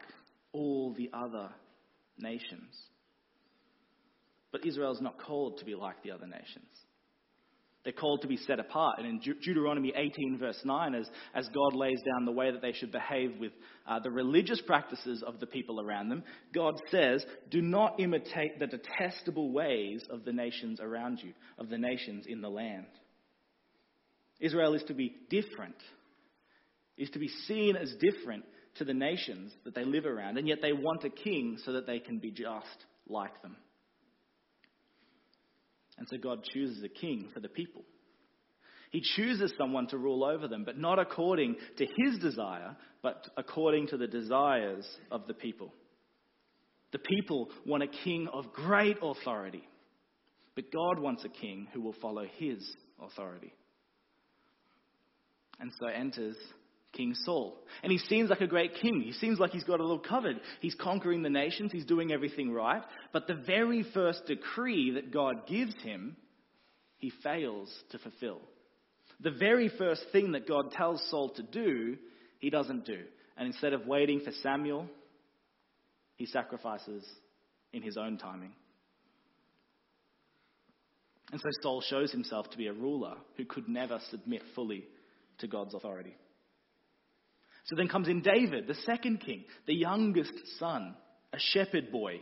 all 0.51 0.93
the 0.93 1.09
other 1.13 1.49
nations. 2.17 2.75
But 4.51 4.65
Israel's 4.65 5.01
not 5.01 5.17
called 5.17 5.57
to 5.57 5.65
be 5.65 5.73
like 5.73 6.03
the 6.03 6.11
other 6.11 6.27
nations. 6.27 6.67
They're 7.83 7.93
called 7.93 8.21
to 8.21 8.27
be 8.27 8.37
set 8.37 8.59
apart. 8.59 8.99
And 8.99 9.07
in 9.07 9.19
Deuteronomy 9.19 9.91
18, 9.95 10.37
verse 10.39 10.59
9, 10.63 10.95
as, 10.95 11.05
as 11.33 11.49
God 11.49 11.75
lays 11.75 11.99
down 12.05 12.25
the 12.25 12.31
way 12.31 12.49
that 12.49 12.61
they 12.61 12.71
should 12.71 12.93
behave 12.93 13.33
with 13.39 13.51
uh, 13.85 13.99
the 13.99 14.11
religious 14.11 14.61
practices 14.61 15.21
of 15.21 15.41
the 15.41 15.47
people 15.47 15.81
around 15.81 16.07
them, 16.07 16.23
God 16.53 16.75
says, 16.91 17.25
Do 17.51 17.61
not 17.61 17.99
imitate 17.99 18.57
the 18.57 18.67
detestable 18.67 19.51
ways 19.51 20.01
of 20.09 20.23
the 20.23 20.31
nations 20.31 20.79
around 20.79 21.19
you, 21.21 21.33
of 21.57 21.69
the 21.69 21.77
nations 21.77 22.25
in 22.27 22.39
the 22.39 22.49
land. 22.49 22.85
Israel 24.39 24.75
is 24.75 24.83
to 24.83 24.93
be 24.93 25.15
different 25.29 25.75
is 26.97 27.09
to 27.11 27.19
be 27.19 27.27
seen 27.47 27.75
as 27.75 27.93
different 27.99 28.45
to 28.75 28.85
the 28.85 28.93
nations 28.93 29.51
that 29.65 29.75
they 29.75 29.83
live 29.83 30.05
around, 30.05 30.37
and 30.37 30.47
yet 30.47 30.59
they 30.61 30.73
want 30.73 31.03
a 31.03 31.09
king 31.09 31.57
so 31.63 31.73
that 31.73 31.87
they 31.87 31.99
can 31.99 32.19
be 32.19 32.31
just 32.31 32.85
like 33.07 33.41
them. 33.41 33.55
And 35.97 36.07
so 36.09 36.17
God 36.17 36.43
chooses 36.43 36.83
a 36.83 36.89
king 36.89 37.29
for 37.33 37.39
the 37.39 37.49
people. 37.49 37.83
He 38.91 39.01
chooses 39.15 39.51
someone 39.57 39.87
to 39.87 39.97
rule 39.97 40.23
over 40.23 40.47
them, 40.47 40.63
but 40.65 40.77
not 40.77 40.99
according 40.99 41.55
to 41.77 41.85
his 41.85 42.19
desire, 42.19 42.75
but 43.01 43.27
according 43.37 43.87
to 43.87 43.97
the 43.97 44.07
desires 44.07 44.87
of 45.11 45.25
the 45.27 45.33
people. 45.33 45.73
The 46.91 46.99
people 46.99 47.49
want 47.65 47.81
a 47.81 47.87
king 47.87 48.27
of 48.31 48.53
great 48.53 48.97
authority, 49.01 49.63
but 50.55 50.71
God 50.71 50.99
wants 50.99 51.25
a 51.25 51.29
king 51.29 51.67
who 51.73 51.81
will 51.81 51.95
follow 52.01 52.25
his 52.37 52.63
authority. 53.01 53.51
And 55.59 55.71
so 55.79 55.87
enters 55.87 56.37
King 56.93 57.15
Saul. 57.25 57.57
And 57.81 57.91
he 57.91 57.97
seems 57.97 58.29
like 58.29 58.41
a 58.41 58.47
great 58.47 58.75
king. 58.75 59.01
He 59.01 59.13
seems 59.13 59.39
like 59.39 59.51
he's 59.51 59.63
got 59.63 59.79
it 59.79 59.83
all 59.83 59.99
covered. 59.99 60.39
He's 60.61 60.75
conquering 60.75 61.23
the 61.23 61.29
nations, 61.29 61.71
he's 61.71 61.85
doing 61.85 62.11
everything 62.11 62.51
right. 62.51 62.83
But 63.11 63.27
the 63.27 63.35
very 63.35 63.83
first 63.93 64.25
decree 64.27 64.91
that 64.91 65.11
God 65.11 65.47
gives 65.47 65.73
him, 65.81 66.15
he 66.97 67.11
fails 67.23 67.73
to 67.91 67.99
fulfill. 67.99 68.39
The 69.19 69.31
very 69.31 69.69
first 69.69 70.05
thing 70.11 70.33
that 70.33 70.47
God 70.47 70.71
tells 70.71 71.03
Saul 71.09 71.29
to 71.31 71.43
do, 71.43 71.97
he 72.39 72.49
doesn't 72.49 72.85
do. 72.85 72.99
And 73.37 73.47
instead 73.47 73.73
of 73.73 73.87
waiting 73.87 74.21
for 74.21 74.31
Samuel, 74.43 74.87
he 76.15 76.25
sacrifices 76.25 77.05
in 77.71 77.81
his 77.81 77.97
own 77.97 78.17
timing. 78.17 78.53
And 81.31 81.41
so 81.41 81.49
Saul 81.61 81.81
shows 81.81 82.11
himself 82.11 82.49
to 82.51 82.57
be 82.57 82.67
a 82.67 82.73
ruler 82.73 83.15
who 83.37 83.45
could 83.45 83.67
never 83.67 83.99
submit 84.11 84.43
fully 84.53 84.85
to 85.39 85.47
God's 85.47 85.73
authority. 85.73 86.15
So 87.65 87.75
then 87.75 87.87
comes 87.87 88.07
in 88.07 88.21
David, 88.21 88.67
the 88.67 88.75
second 88.85 89.21
king, 89.21 89.45
the 89.67 89.75
youngest 89.75 90.33
son, 90.59 90.95
a 91.31 91.39
shepherd 91.39 91.91
boy. 91.91 92.21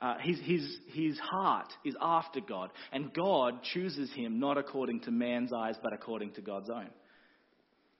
Uh, 0.00 0.16
his, 0.20 0.40
his, 0.40 0.78
his 0.92 1.18
heart 1.20 1.72
is 1.84 1.94
after 2.00 2.40
God, 2.40 2.70
and 2.92 3.14
God 3.14 3.62
chooses 3.72 4.12
him 4.12 4.40
not 4.40 4.58
according 4.58 5.00
to 5.02 5.12
man's 5.12 5.52
eyes, 5.52 5.76
but 5.80 5.92
according 5.92 6.32
to 6.32 6.40
God's 6.40 6.70
own. 6.70 6.90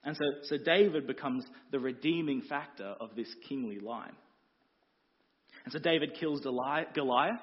And 0.03 0.17
so, 0.17 0.25
so 0.43 0.57
David 0.65 1.07
becomes 1.07 1.45
the 1.71 1.79
redeeming 1.79 2.43
factor 2.43 2.97
of 3.01 3.15
this 3.15 3.29
kingly 3.49 3.79
line. 3.79 4.17
And 5.65 5.73
so 5.73 5.79
David 5.79 6.15
kills 6.19 6.41
Goliath, 6.41 7.39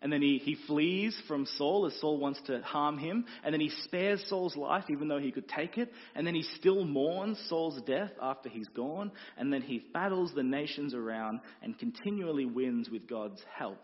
and 0.00 0.12
then 0.12 0.22
he, 0.22 0.38
he 0.38 0.56
flees 0.66 1.20
from 1.26 1.44
Saul 1.56 1.86
as 1.86 2.00
Saul 2.00 2.18
wants 2.18 2.40
to 2.46 2.60
harm 2.60 2.98
him. 2.98 3.24
And 3.42 3.52
then 3.52 3.60
he 3.60 3.70
spares 3.82 4.24
Saul's 4.28 4.56
life 4.56 4.84
even 4.90 5.08
though 5.08 5.18
he 5.18 5.32
could 5.32 5.48
take 5.48 5.76
it. 5.76 5.92
And 6.14 6.24
then 6.24 6.36
he 6.36 6.44
still 6.56 6.84
mourns 6.84 7.38
Saul's 7.48 7.82
death 7.82 8.12
after 8.22 8.48
he's 8.48 8.68
gone. 8.68 9.10
And 9.36 9.52
then 9.52 9.62
he 9.62 9.82
battles 9.92 10.32
the 10.34 10.44
nations 10.44 10.94
around 10.94 11.40
and 11.62 11.78
continually 11.78 12.46
wins 12.46 12.88
with 12.88 13.08
God's 13.08 13.40
help. 13.52 13.82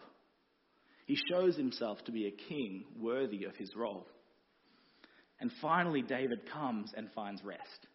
He 1.06 1.18
shows 1.30 1.56
himself 1.56 1.99
to 2.04 2.12
be 2.12 2.26
a 2.28 2.49
king 2.49 2.85
worthy 2.99 3.44
of 3.44 3.56
his 3.56 3.75
role. 3.75 4.06
And 5.40 5.50
finally, 5.61 6.00
David 6.00 6.49
comes 6.52 6.92
and 6.97 7.11
finds 7.12 7.42
rest. 7.42 7.88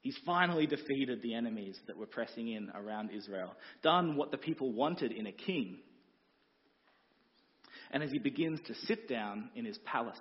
He's 0.00 0.18
finally 0.24 0.66
defeated 0.66 1.22
the 1.22 1.34
enemies 1.34 1.76
that 1.86 1.96
were 1.96 2.06
pressing 2.06 2.48
in 2.48 2.70
around 2.74 3.10
Israel, 3.10 3.56
done 3.82 4.16
what 4.16 4.30
the 4.30 4.38
people 4.38 4.72
wanted 4.72 5.12
in 5.12 5.26
a 5.26 5.32
king. 5.32 5.78
And 7.90 8.02
as 8.02 8.10
he 8.10 8.18
begins 8.18 8.60
to 8.66 8.74
sit 8.86 9.08
down 9.08 9.50
in 9.54 9.64
his 9.64 9.78
palace 9.78 10.18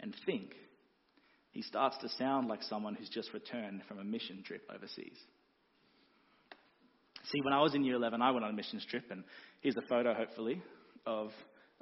and 0.00 0.14
think, 0.26 0.54
he 1.50 1.62
starts 1.62 1.98
to 1.98 2.08
sound 2.08 2.48
like 2.48 2.62
someone 2.62 2.94
who's 2.94 3.10
just 3.10 3.32
returned 3.34 3.82
from 3.86 3.98
a 3.98 4.04
mission 4.04 4.42
trip 4.44 4.62
overseas. 4.74 5.18
See, 7.30 7.40
when 7.42 7.52
I 7.52 7.60
was 7.60 7.74
in 7.74 7.84
year 7.84 7.96
11, 7.96 8.20
I 8.22 8.30
went 8.30 8.44
on 8.44 8.50
a 8.50 8.54
mission 8.54 8.80
trip, 8.88 9.04
and 9.10 9.22
here's 9.60 9.76
a 9.76 9.82
photo, 9.82 10.14
hopefully, 10.14 10.62
of 11.06 11.30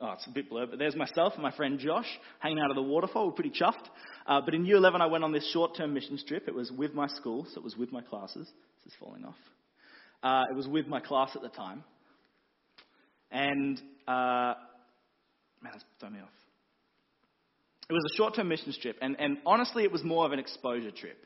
Oh, 0.02 0.12
it's 0.12 0.26
a 0.26 0.30
bit 0.30 0.48
blurred, 0.48 0.70
but 0.70 0.78
there's 0.78 0.96
myself 0.96 1.34
and 1.34 1.42
my 1.42 1.50
friend 1.50 1.78
Josh 1.78 2.06
hanging 2.38 2.58
out 2.58 2.70
of 2.70 2.76
the 2.76 2.82
waterfall. 2.82 3.26
We're 3.26 3.32
pretty 3.32 3.50
chuffed. 3.50 3.84
Uh, 4.26 4.40
but 4.40 4.54
in 4.54 4.64
year 4.64 4.76
11, 4.76 5.02
I 5.02 5.06
went 5.06 5.24
on 5.24 5.32
this 5.32 5.46
short 5.52 5.76
term 5.76 5.92
mission 5.92 6.18
trip. 6.26 6.48
It 6.48 6.54
was 6.54 6.72
with 6.72 6.94
my 6.94 7.06
school, 7.06 7.46
so 7.52 7.60
it 7.60 7.64
was 7.64 7.76
with 7.76 7.92
my 7.92 8.00
classes. 8.00 8.48
This 8.82 8.94
is 8.94 8.98
falling 8.98 9.26
off. 9.26 9.34
Uh, 10.22 10.44
it 10.50 10.56
was 10.56 10.66
with 10.66 10.86
my 10.86 11.00
class 11.00 11.32
at 11.34 11.42
the 11.42 11.50
time. 11.50 11.84
And, 13.30 13.80
uh, 14.08 14.54
man, 15.62 15.72
that's 15.72 15.84
thrown 15.98 16.14
me 16.14 16.20
off. 16.20 16.28
It 17.88 17.92
was 17.92 18.04
a 18.12 18.16
short 18.16 18.36
term 18.36 18.48
mission 18.48 18.72
trip, 18.80 18.96
and, 19.02 19.16
and 19.18 19.38
honestly, 19.44 19.82
it 19.82 19.92
was 19.92 20.04
more 20.04 20.24
of 20.24 20.32
an 20.32 20.38
exposure 20.38 20.92
trip. 20.92 21.18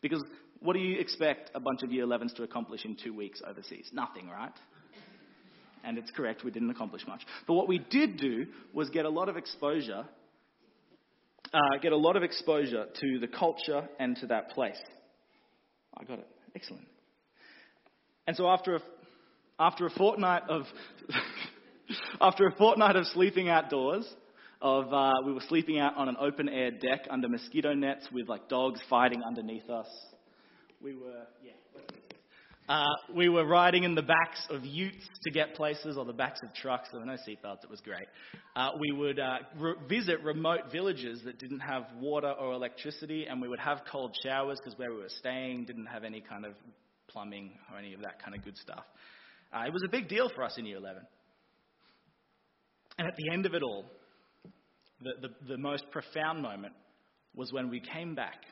Because 0.00 0.22
what 0.60 0.74
do 0.74 0.80
you 0.80 0.98
expect 0.98 1.50
a 1.54 1.60
bunch 1.60 1.82
of 1.82 1.92
year 1.92 2.06
11s 2.06 2.34
to 2.36 2.42
accomplish 2.42 2.84
in 2.84 2.96
two 2.96 3.14
weeks 3.14 3.42
overseas? 3.46 3.90
Nothing, 3.92 4.28
right? 4.28 4.52
and 5.84 5.98
it's 5.98 6.10
correct, 6.10 6.44
we 6.44 6.50
didn't 6.50 6.70
accomplish 6.70 7.06
much. 7.06 7.22
But 7.46 7.54
what 7.54 7.68
we 7.68 7.78
did 7.78 8.16
do 8.16 8.46
was 8.72 8.90
get 8.90 9.04
a 9.04 9.10
lot 9.10 9.28
of 9.28 9.36
exposure, 9.36 10.04
uh, 11.52 11.58
get 11.82 11.92
a 11.92 11.96
lot 11.96 12.16
of 12.16 12.22
exposure 12.22 12.86
to 13.00 13.18
the 13.18 13.28
culture 13.28 13.88
and 13.98 14.16
to 14.16 14.26
that 14.28 14.50
place. 14.50 14.80
I 15.96 16.04
got 16.04 16.18
it. 16.18 16.28
Excellent. 16.56 16.86
And 18.26 18.36
so 18.36 18.48
after 18.48 18.76
a, 18.76 18.80
after 19.60 19.86
a 19.86 19.90
fortnight 19.90 20.42
of 20.48 20.62
after 22.20 22.46
a 22.46 22.54
fortnight 22.56 22.96
of 22.96 23.06
sleeping 23.06 23.48
outdoors, 23.48 24.06
of 24.60 24.92
uh, 24.92 25.12
we 25.26 25.32
were 25.32 25.42
sleeping 25.48 25.78
out 25.78 25.96
on 25.96 26.08
an 26.08 26.16
open 26.18 26.48
air 26.48 26.70
deck 26.70 27.06
under 27.10 27.28
mosquito 27.28 27.74
nets 27.74 28.08
with 28.12 28.28
like 28.28 28.48
dogs 28.48 28.80
fighting 28.88 29.22
underneath 29.26 29.68
us. 29.68 29.88
We 30.82 30.94
were 30.94 31.26
yeah. 31.42 31.52
Uh, 32.66 32.86
we 33.14 33.28
were 33.28 33.44
riding 33.44 33.84
in 33.84 33.94
the 33.94 34.02
backs 34.02 34.46
of 34.48 34.64
utes 34.64 35.06
to 35.22 35.30
get 35.30 35.54
places, 35.54 35.98
or 35.98 36.06
the 36.06 36.14
backs 36.14 36.40
of 36.42 36.54
trucks. 36.54 36.88
There 36.90 37.00
were 37.00 37.06
no 37.06 37.16
seatbelts. 37.16 37.62
It 37.62 37.68
was 37.68 37.82
great. 37.82 38.06
Uh, 38.56 38.70
we 38.80 38.90
would 38.90 39.18
uh, 39.18 39.38
re- 39.58 39.74
visit 39.86 40.22
remote 40.22 40.72
villages 40.72 41.20
that 41.26 41.38
didn't 41.38 41.60
have 41.60 41.84
water 42.00 42.30
or 42.30 42.54
electricity, 42.54 43.26
and 43.26 43.42
we 43.42 43.48
would 43.48 43.58
have 43.58 43.82
cold 43.92 44.16
showers 44.22 44.58
because 44.64 44.78
where 44.78 44.90
we 44.90 44.96
were 44.96 45.10
staying 45.10 45.66
didn't 45.66 45.86
have 45.86 46.04
any 46.04 46.22
kind 46.22 46.46
of 46.46 46.54
plumbing 47.08 47.50
or 47.70 47.78
any 47.78 47.92
of 47.92 48.00
that 48.00 48.22
kind 48.22 48.34
of 48.34 48.42
good 48.42 48.56
stuff. 48.56 48.84
Uh, 49.54 49.64
it 49.66 49.72
was 49.72 49.82
a 49.84 49.90
big 49.90 50.08
deal 50.08 50.30
for 50.34 50.42
us 50.42 50.56
in 50.56 50.64
year 50.64 50.78
11. 50.78 51.02
And 52.98 53.08
at 53.08 53.16
the 53.16 53.30
end 53.30 53.46
of 53.46 53.54
it 53.54 53.62
all, 53.62 53.84
the, 55.00 55.12
the, 55.20 55.48
the 55.48 55.58
most 55.58 55.90
profound 55.90 56.42
moment 56.42 56.74
was 57.34 57.52
when 57.52 57.70
we 57.70 57.80
came 57.80 58.14
back. 58.14 58.44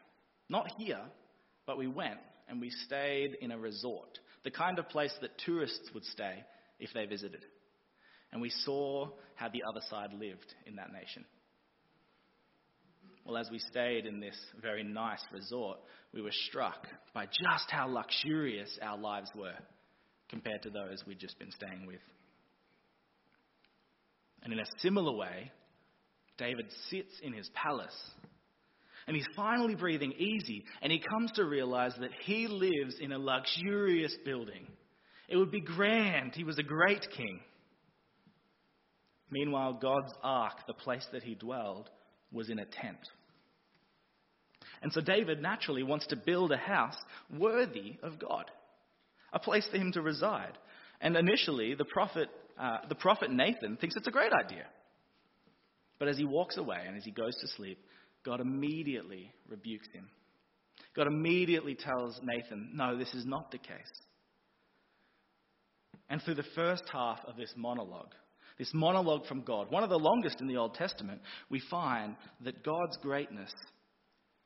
Not 0.49 0.67
here, 0.77 1.01
but 1.67 1.79
we 1.79 1.87
went 1.87 2.19
and 2.49 2.61
we 2.61 2.71
stayed 2.71 3.37
in 3.41 3.53
a 3.53 3.59
resort, 3.59 4.19
the 4.45 4.51
kind 4.51 4.79
of 4.79 4.89
place 4.89 5.15
that 5.21 5.31
tourists 5.47 5.91
would 5.95 6.05
stay 6.05 6.45
if 6.79 6.91
they 6.93 7.07
visited. 7.07 7.45
And 8.33 8.43
we 8.43 8.51
saw 8.51 9.09
how 9.37 9.49
the 9.49 9.63
other 9.69 9.81
side 9.89 10.13
lived 10.13 10.55
in 10.67 10.77
that 10.77 10.93
nation. 10.93 11.25
Well, 13.25 13.37
as 13.37 13.49
we 13.51 13.61
stayed 13.61 14.05
in 14.05 14.19
this 14.19 14.37
very 14.61 14.83
nice 14.83 15.23
resort, 15.33 15.79
we 16.13 16.23
were 16.23 16.33
struck 16.49 16.89
by 17.15 17.27
just 17.27 17.71
how 17.71 17.87
luxurious 17.89 18.79
our 18.83 18.99
lives 18.99 19.31
were 19.37 19.55
compared 20.29 20.63
to 20.63 20.71
those 20.71 21.05
we'd 21.07 21.21
just 21.21 21.39
been 21.39 21.53
staying 21.53 21.87
with. 21.87 22.01
And 24.43 24.53
in 24.53 24.59
a 24.59 24.67
similar 24.79 25.13
way, 25.13 25.53
David 26.39 26.67
sits 26.91 27.13
in 27.23 27.33
his 27.33 27.49
palace 27.55 27.97
and 29.07 29.17
he's 29.17 29.27
finally 29.35 29.75
breathing 29.75 30.13
easy, 30.13 30.65
and 30.81 30.93
he 30.93 31.01
comes 31.01 31.33
to 31.33 31.45
realize 31.45 31.93
that 32.01 32.13
he 32.25 32.47
lives 32.47 32.97
in 33.01 33.13
a 33.13 33.19
luxurious 33.19 34.15
building. 34.25 34.67
It 35.29 35.37
would 35.37 35.51
be 35.51 35.61
grand. 35.61 36.35
He 36.35 36.45
was 36.45 36.59
a 36.59 36.63
great 36.63 37.05
king. 37.17 37.41
Meanwhile, 39.31 39.79
God's 39.83 40.13
ark, 40.23 40.55
the 40.67 40.75
place 40.75 41.07
that 41.13 41.23
he 41.23 41.35
dwelled, 41.35 41.89
was 42.31 42.51
in 42.51 42.59
a 42.59 42.67
tent. 42.67 42.99
And 44.83 44.93
so 44.93 45.01
David 45.01 45.41
naturally 45.41 45.83
wants 45.83 46.07
to 46.09 46.17
build 46.17 46.53
a 46.53 46.57
house 46.57 46.97
worthy 47.31 47.97
of 48.03 48.19
God, 48.19 48.45
a 49.33 49.39
place 49.39 49.67
for 49.71 49.79
him 49.79 49.93
to 49.93 50.03
reside. 50.03 50.59
And 51.01 51.17
initially, 51.17 51.75
the 51.75 51.85
prophet, 51.85 52.29
uh, 52.63 52.79
the 52.89 52.95
prophet 52.95 53.31
Nathan 53.31 53.77
thinks 53.77 53.97
it's 53.97 54.07
a 54.07 54.13
great 54.13 54.33
idea. 54.33 54.67
But 55.99 56.09
as 56.09 56.17
he 56.17 56.25
walks 56.25 56.57
away 56.57 56.79
and 56.87 56.97
as 56.97 57.05
he 57.05 57.11
goes 57.11 57.35
to 57.41 57.49
sleep, 57.57 57.79
God 58.25 58.41
immediately 58.41 59.33
rebukes 59.49 59.89
him. 59.93 60.09
God 60.95 61.09
immediately 61.09 61.75
tells 61.75 62.21
Nathan, 62.23 62.71
no, 62.75 62.97
this 62.97 63.13
is 63.15 63.27
not 63.27 63.51
the 63.51 63.59
case. 63.59 63.93
And 66.09 66.23
through 66.23 66.37
the 66.37 66.45
first 66.55 66.85
half 66.93 67.19
of 67.27 67.37
this 67.37 67.53
monologue, 67.57 68.13
this 68.59 68.71
monologue 68.75 69.27
from 69.27 69.43
God, 69.43 69.71
one 69.71 69.83
of 69.83 69.91
the 69.91 69.99
longest 69.99 70.41
in 70.41 70.47
the 70.47 70.57
Old 70.59 70.75
Testament, 70.75 71.21
we 71.51 71.61
find 71.71 72.15
that 72.45 72.63
God's 72.63 72.97
greatness 72.99 73.51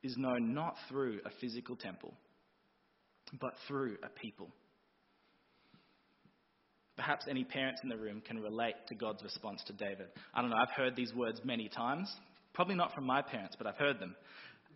is 0.03 0.17
known 0.17 0.55
not 0.55 0.77
through 0.89 1.21
a 1.27 1.31
physical 1.41 1.77
temple, 1.77 2.15
but 3.41 3.53
through 3.67 3.97
a 4.05 4.09
people. 4.09 4.49
Perhaps 6.97 7.27
any 7.29 7.45
parents 7.45 7.81
in 7.83 7.89
the 7.89 7.97
room 7.97 8.23
can 8.27 8.39
relate 8.41 8.75
to 8.89 8.95
God's 8.95 9.23
response 9.23 9.63
to 9.67 9.73
David. 9.73 10.07
I 10.35 10.41
don't 10.41 10.51
know, 10.51 10.57
I've 10.57 10.75
heard 10.75 10.97
these 10.97 11.13
words 11.15 11.41
many 11.45 11.69
times, 11.69 12.11
Probably 12.57 12.75
not 12.75 12.95
from 12.95 13.05
my 13.05 13.21
parents, 13.21 13.55
but 13.59 13.67
I've 13.67 13.77
heard 13.77 14.01
them. 14.01 14.17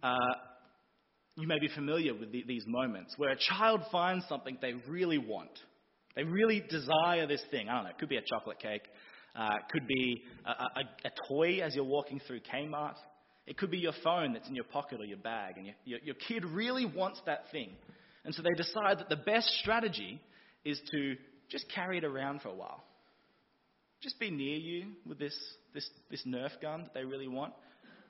Uh, 0.02 0.14
You 1.36 1.48
may 1.48 1.58
be 1.58 1.68
familiar 1.68 2.14
with 2.14 2.30
the, 2.30 2.44
these 2.46 2.64
moments 2.66 3.14
where 3.16 3.30
a 3.30 3.38
child 3.38 3.80
finds 3.90 4.28
something 4.28 4.58
they 4.60 4.74
really 4.86 5.16
want. 5.16 5.58
They 6.14 6.24
really 6.24 6.62
desire 6.68 7.26
this 7.26 7.42
thing. 7.50 7.70
I 7.70 7.76
don't 7.76 7.84
know, 7.84 7.90
it 7.90 7.98
could 7.98 8.10
be 8.10 8.18
a 8.18 8.22
chocolate 8.22 8.58
cake, 8.58 8.82
uh, 9.34 9.54
it 9.54 9.72
could 9.72 9.86
be 9.86 10.22
a, 10.44 10.50
a, 10.50 10.82
a, 11.06 11.10
toy 11.26 11.60
as 11.62 11.74
you're 11.74 11.84
walking 11.84 12.20
through 12.26 12.40
Kmart, 12.40 12.96
it 13.46 13.56
could 13.56 13.70
be 13.70 13.78
your 13.78 13.94
phone 14.04 14.34
that's 14.34 14.48
in 14.48 14.54
your 14.54 14.64
pocket 14.64 15.00
or 15.00 15.06
your 15.06 15.18
bag, 15.18 15.56
and 15.56 15.64
your, 15.64 15.76
your, 15.86 15.98
your 16.04 16.14
kid 16.16 16.44
really 16.44 16.84
wants 16.84 17.22
that 17.24 17.50
thing. 17.50 17.70
And 18.26 18.34
so 18.34 18.42
they 18.42 18.54
decide 18.56 18.98
that 18.98 19.08
the 19.08 19.16
best 19.16 19.48
strategy 19.62 20.20
is 20.66 20.78
to 20.90 21.16
just 21.50 21.66
carry 21.74 21.98
it 21.98 22.04
around 22.04 22.40
for 22.40 22.48
a 22.48 22.54
while. 22.54 22.84
Just 24.00 24.18
be 24.18 24.30
near 24.30 24.56
you 24.56 24.92
with 25.06 25.18
this, 25.18 25.36
this, 25.74 25.88
this 26.10 26.24
Nerf 26.26 26.60
gun 26.62 26.84
that 26.84 26.94
they 26.94 27.04
really 27.04 27.28
want. 27.28 27.52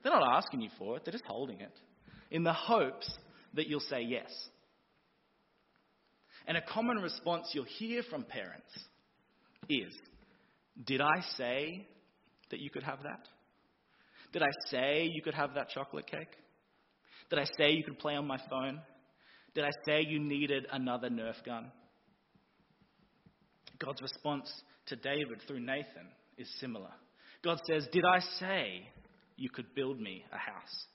They're 0.03 0.13
not 0.13 0.37
asking 0.37 0.61
you 0.61 0.71
for 0.79 0.97
it, 0.97 1.05
they're 1.05 1.13
just 1.13 1.25
holding 1.27 1.61
it 1.61 1.73
in 2.31 2.45
the 2.45 2.53
hopes 2.53 3.11
that 3.55 3.67
you'll 3.67 3.81
say 3.81 4.03
yes. 4.03 4.31
And 6.47 6.57
a 6.57 6.63
common 6.63 6.99
response 6.99 7.49
you'll 7.53 7.65
hear 7.65 8.03
from 8.09 8.23
parents 8.25 8.71
is 9.69 9.93
Did 10.85 11.01
I 11.01 11.21
say 11.37 11.87
that 12.51 12.61
you 12.61 12.71
could 12.71 12.83
have 12.83 13.03
that? 13.03 13.27
Did 14.33 14.43
I 14.43 14.51
say 14.69 15.11
you 15.13 15.23
could 15.23 15.35
have 15.35 15.55
that 15.55 15.71
chocolate 15.71 16.07
cake? 16.07 16.31
Did 17.31 17.39
I 17.41 17.45
say 17.59 17.73
you 17.73 17.85
could 17.85 17.99
play 17.99 18.15
on 18.15 18.27
my 18.27 18.39
phone? 18.49 18.81
Did 19.55 19.65
I 19.65 19.71
say 19.87 20.05
you 20.09 20.21
needed 20.21 20.67
another 20.73 21.11
Nerf 21.11 21.45
gun? 21.45 21.73
God's 23.85 24.03
response 24.03 24.51
to 24.87 24.97
David 24.97 25.41
through 25.47 25.61
Nathan 25.61 26.09
is 26.37 26.49
similar. 26.61 26.91
God 27.43 27.61
says, 27.67 27.89
Did 27.93 28.05
I 28.05 28.21
say 28.39 28.89
you 29.37 29.51
could 29.51 29.75
build 29.75 30.01
me 30.01 30.25
a 30.33 30.39
house? 30.39 30.87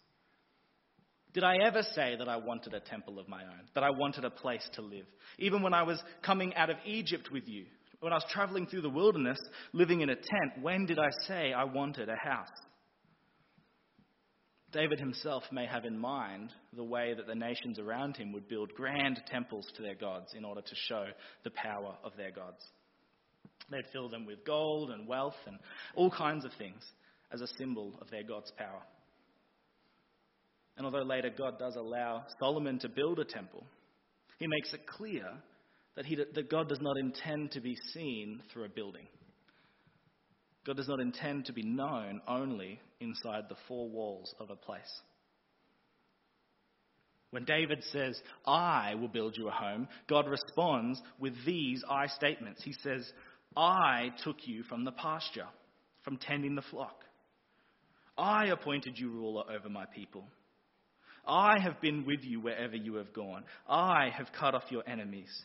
Did 1.33 1.43
I 1.43 1.57
ever 1.65 1.81
say 1.93 2.15
that 2.17 2.29
I 2.29 2.37
wanted 2.37 2.73
a 2.73 2.79
temple 2.79 3.19
of 3.19 3.27
my 3.27 3.43
own, 3.43 3.67
that 3.73 3.83
I 3.83 3.89
wanted 3.89 4.23
a 4.23 4.29
place 4.29 4.67
to 4.73 4.81
live? 4.81 5.05
Even 5.37 5.61
when 5.61 5.73
I 5.73 5.83
was 5.83 6.01
coming 6.23 6.55
out 6.55 6.69
of 6.69 6.77
Egypt 6.85 7.29
with 7.31 7.47
you, 7.47 7.65
when 7.99 8.13
I 8.13 8.17
was 8.17 8.25
traveling 8.29 8.67
through 8.67 8.83
the 8.83 8.89
wilderness, 8.89 9.39
living 9.73 10.01
in 10.01 10.09
a 10.09 10.15
tent, 10.15 10.61
when 10.61 10.85
did 10.85 10.99
I 10.99 11.09
say 11.27 11.51
I 11.51 11.65
wanted 11.65 12.07
a 12.07 12.15
house? 12.15 12.47
David 14.75 14.99
himself 14.99 15.43
may 15.53 15.65
have 15.65 15.85
in 15.85 15.97
mind 15.97 16.51
the 16.75 16.83
way 16.83 17.13
that 17.13 17.27
the 17.27 17.33
nations 17.33 17.79
around 17.79 18.17
him 18.17 18.33
would 18.33 18.49
build 18.49 18.73
grand 18.75 19.21
temples 19.31 19.65
to 19.73 19.81
their 19.81 19.95
gods 19.95 20.33
in 20.35 20.43
order 20.43 20.59
to 20.59 20.75
show 20.89 21.05
the 21.45 21.51
power 21.51 21.95
of 22.03 22.11
their 22.17 22.31
gods. 22.31 22.61
They'd 23.71 23.89
fill 23.93 24.09
them 24.09 24.25
with 24.25 24.45
gold 24.45 24.91
and 24.91 25.07
wealth 25.07 25.37
and 25.47 25.59
all 25.95 26.11
kinds 26.11 26.43
of 26.43 26.51
things 26.57 26.83
as 27.31 27.39
a 27.39 27.47
symbol 27.57 27.93
of 28.01 28.09
their 28.11 28.23
God's 28.23 28.51
power. 28.57 28.81
And 30.75 30.85
although 30.85 31.03
later 31.03 31.29
God 31.35 31.57
does 31.57 31.77
allow 31.77 32.25
Solomon 32.37 32.77
to 32.79 32.89
build 32.89 33.19
a 33.19 33.25
temple, 33.25 33.63
he 34.39 34.47
makes 34.47 34.73
it 34.73 34.85
clear 34.85 35.25
that, 35.95 36.05
he, 36.05 36.17
that 36.17 36.51
God 36.51 36.67
does 36.67 36.81
not 36.81 36.97
intend 36.97 37.51
to 37.51 37.61
be 37.61 37.77
seen 37.93 38.41
through 38.51 38.65
a 38.65 38.69
building. 38.69 39.07
God 40.65 40.75
does 40.75 40.89
not 40.89 40.99
intend 40.99 41.45
to 41.45 41.53
be 41.53 41.63
known 41.63 42.19
only 42.27 42.81
inside 42.99 43.43
the 43.49 43.55
four 43.67 43.89
walls 43.89 44.33
of 44.39 44.49
a 44.49 44.55
place. 44.55 45.01
When 47.31 47.43
David 47.43 47.83
says, 47.91 48.19
I 48.45 48.95
will 48.95 49.09
build 49.09 49.35
you 49.37 49.49
a 49.49 49.51
home, 49.51 49.87
God 50.07 50.27
responds 50.27 51.01
with 51.19 51.33
these 51.45 51.83
I 51.89 52.07
statements. 52.07 52.63
He 52.63 52.73
says, 52.81 53.11
I 53.57 54.11
took 54.23 54.37
you 54.45 54.63
from 54.63 54.85
the 54.85 54.93
pasture, 54.93 55.47
from 56.03 56.17
tending 56.17 56.55
the 56.55 56.61
flock. 56.61 57.03
I 58.17 58.45
appointed 58.47 58.97
you 58.97 59.09
ruler 59.09 59.43
over 59.51 59.67
my 59.67 59.85
people. 59.85 60.25
I 61.27 61.59
have 61.59 61.81
been 61.81 62.05
with 62.05 62.23
you 62.23 62.39
wherever 62.39 62.75
you 62.75 62.95
have 62.95 63.11
gone. 63.13 63.43
I 63.67 64.09
have 64.15 64.27
cut 64.39 64.55
off 64.55 64.63
your 64.69 64.87
enemies. 64.87 65.43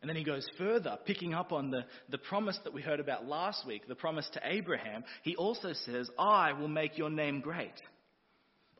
And 0.00 0.08
then 0.08 0.16
he 0.16 0.24
goes 0.24 0.46
further, 0.58 0.98
picking 1.06 1.34
up 1.34 1.52
on 1.52 1.70
the, 1.70 1.84
the 2.10 2.18
promise 2.18 2.58
that 2.64 2.74
we 2.74 2.82
heard 2.82 3.00
about 3.00 3.26
last 3.26 3.66
week, 3.66 3.88
the 3.88 3.94
promise 3.94 4.28
to 4.34 4.40
Abraham. 4.44 5.04
He 5.22 5.36
also 5.36 5.72
says, 5.72 6.08
I 6.18 6.52
will 6.52 6.68
make 6.68 6.98
your 6.98 7.10
name 7.10 7.40
great. 7.40 7.72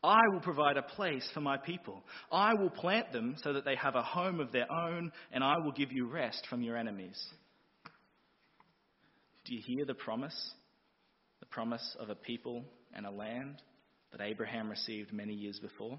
I 0.04 0.20
will 0.32 0.40
provide 0.40 0.76
a 0.76 0.82
place 0.82 1.28
for 1.34 1.40
my 1.40 1.56
people. 1.56 2.04
I 2.30 2.54
will 2.54 2.70
plant 2.70 3.12
them 3.12 3.36
so 3.42 3.54
that 3.54 3.64
they 3.64 3.76
have 3.76 3.96
a 3.96 4.02
home 4.02 4.40
of 4.40 4.52
their 4.52 4.70
own, 4.70 5.10
and 5.32 5.42
I 5.42 5.56
will 5.58 5.72
give 5.72 5.90
you 5.90 6.06
rest 6.06 6.46
from 6.48 6.62
your 6.62 6.76
enemies. 6.76 7.20
Do 9.46 9.54
you 9.54 9.62
hear 9.64 9.84
the 9.84 9.94
promise? 9.94 10.54
The 11.40 11.46
promise 11.46 11.96
of 11.98 12.10
a 12.10 12.14
people 12.14 12.64
and 12.94 13.06
a 13.06 13.10
land 13.10 13.62
that 14.12 14.20
Abraham 14.20 14.68
received 14.68 15.12
many 15.12 15.34
years 15.34 15.58
before? 15.60 15.98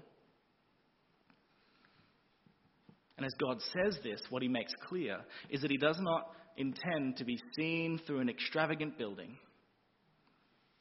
And 3.18 3.26
as 3.26 3.34
God 3.40 3.58
says 3.74 3.98
this, 4.04 4.20
what 4.30 4.42
he 4.42 4.48
makes 4.48 4.72
clear 4.88 5.18
is 5.50 5.60
that 5.62 5.72
he 5.72 5.76
does 5.76 5.98
not 6.00 6.30
intend 6.56 7.16
to 7.16 7.24
be 7.24 7.38
seen 7.56 8.00
through 8.06 8.20
an 8.20 8.28
extravagant 8.28 8.96
building. 8.96 9.36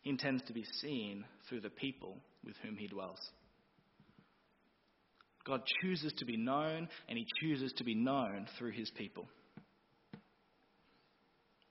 He 0.01 0.11
intends 0.11 0.43
to 0.43 0.53
be 0.53 0.63
seen 0.79 1.25
through 1.49 1.61
the 1.61 1.71
people 1.71 2.17
with 2.45 2.55
whom 2.63 2.77
he 2.77 2.87
dwells. 2.87 3.19
God 5.47 5.61
chooses 5.81 6.13
to 6.17 6.25
be 6.25 6.37
known, 6.37 6.87
and 7.09 7.17
he 7.17 7.25
chooses 7.41 7.73
to 7.77 7.83
be 7.83 7.95
known 7.95 8.47
through 8.57 8.71
his 8.71 8.91
people. 8.91 9.27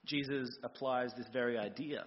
Jesus 0.05 0.49
applies 0.63 1.11
this 1.17 1.27
very 1.31 1.57
idea 1.57 2.03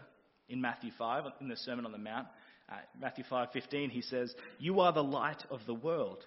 in 0.49 0.61
Matthew 0.61 0.91
5, 0.99 1.25
in 1.41 1.49
the 1.49 1.57
Sermon 1.57 1.87
on 1.87 1.93
the 1.93 1.99
Mount. 1.99 2.27
Uh, 2.69 2.77
Matthew 3.01 3.25
5:15, 3.25 3.91
he 3.91 4.03
says, 4.03 4.35
"You 4.59 4.81
are 4.81 4.93
the 4.93 5.03
light 5.03 5.45
of 5.51 5.65
the 5.67 5.75
world. 5.75 6.27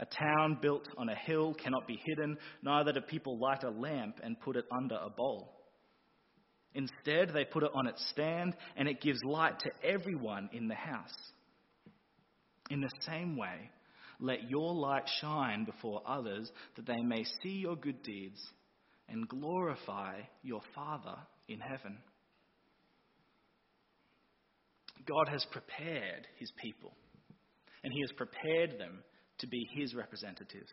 A 0.00 0.06
town 0.06 0.58
built 0.62 0.88
on 0.96 1.10
a 1.10 1.14
hill 1.14 1.52
cannot 1.54 1.86
be 1.86 2.00
hidden, 2.06 2.38
neither 2.62 2.92
do 2.92 3.02
people 3.02 3.38
light 3.38 3.62
a 3.64 3.70
lamp 3.70 4.18
and 4.22 4.40
put 4.40 4.56
it 4.56 4.64
under 4.72 4.96
a 4.96 5.10
bowl. 5.10 5.52
Instead, 6.74 7.30
they 7.34 7.44
put 7.44 7.64
it 7.64 7.70
on 7.74 7.86
its 7.86 8.02
stand, 8.10 8.56
and 8.76 8.88
it 8.88 9.02
gives 9.02 9.22
light 9.24 9.58
to 9.60 9.70
everyone 9.86 10.48
in 10.52 10.68
the 10.68 10.74
house. 10.74 11.14
In 12.70 12.80
the 12.80 12.90
same 13.00 13.36
way, 13.36 13.70
let 14.20 14.48
your 14.48 14.72
light 14.72 15.08
shine 15.20 15.64
before 15.64 16.02
others, 16.06 16.50
that 16.76 16.86
they 16.86 17.02
may 17.02 17.24
see 17.42 17.58
your 17.58 17.76
good 17.76 18.02
deeds 18.02 18.40
and 19.08 19.28
glorify 19.28 20.20
your 20.42 20.62
Father 20.74 21.16
in 21.48 21.60
heaven. 21.60 21.98
God 25.06 25.28
has 25.28 25.44
prepared 25.50 26.26
his 26.38 26.50
people, 26.62 26.92
and 27.84 27.92
he 27.92 28.00
has 28.00 28.12
prepared 28.12 28.78
them 28.78 29.02
to 29.40 29.46
be 29.46 29.68
his 29.72 29.94
representatives, 29.94 30.70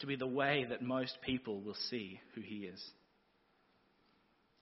to 0.00 0.06
be 0.06 0.16
the 0.16 0.26
way 0.26 0.66
that 0.68 0.82
most 0.82 1.18
people 1.24 1.60
will 1.60 1.76
see 1.90 2.20
who 2.34 2.40
he 2.40 2.66
is. 2.66 2.82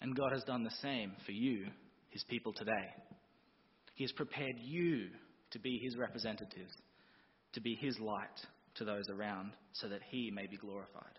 And 0.01 0.17
God 0.17 0.33
has 0.33 0.45
done 0.45 0.65
the 0.65 0.71
same 0.83 1.13
for 1.25 1.33
you, 1.33 1.67
his 2.11 2.25
people 2.25 2.53
today. 2.53 2.93
He 3.95 4.05
has 4.05 4.13
prepared 4.13 4.57
you 4.59 5.09
to 5.53 5.59
be 5.59 5.79
his 5.83 5.97
representatives, 5.97 6.73
to 7.53 7.61
be 7.61 7.75
his 7.81 7.99
light 8.01 8.41
to 8.77 8.85
those 8.85 9.09
around, 9.09 9.53
so 9.73 9.89
that 9.89 10.03
he 10.11 10.31
may 10.31 10.47
be 10.47 10.57
glorified. 10.57 11.19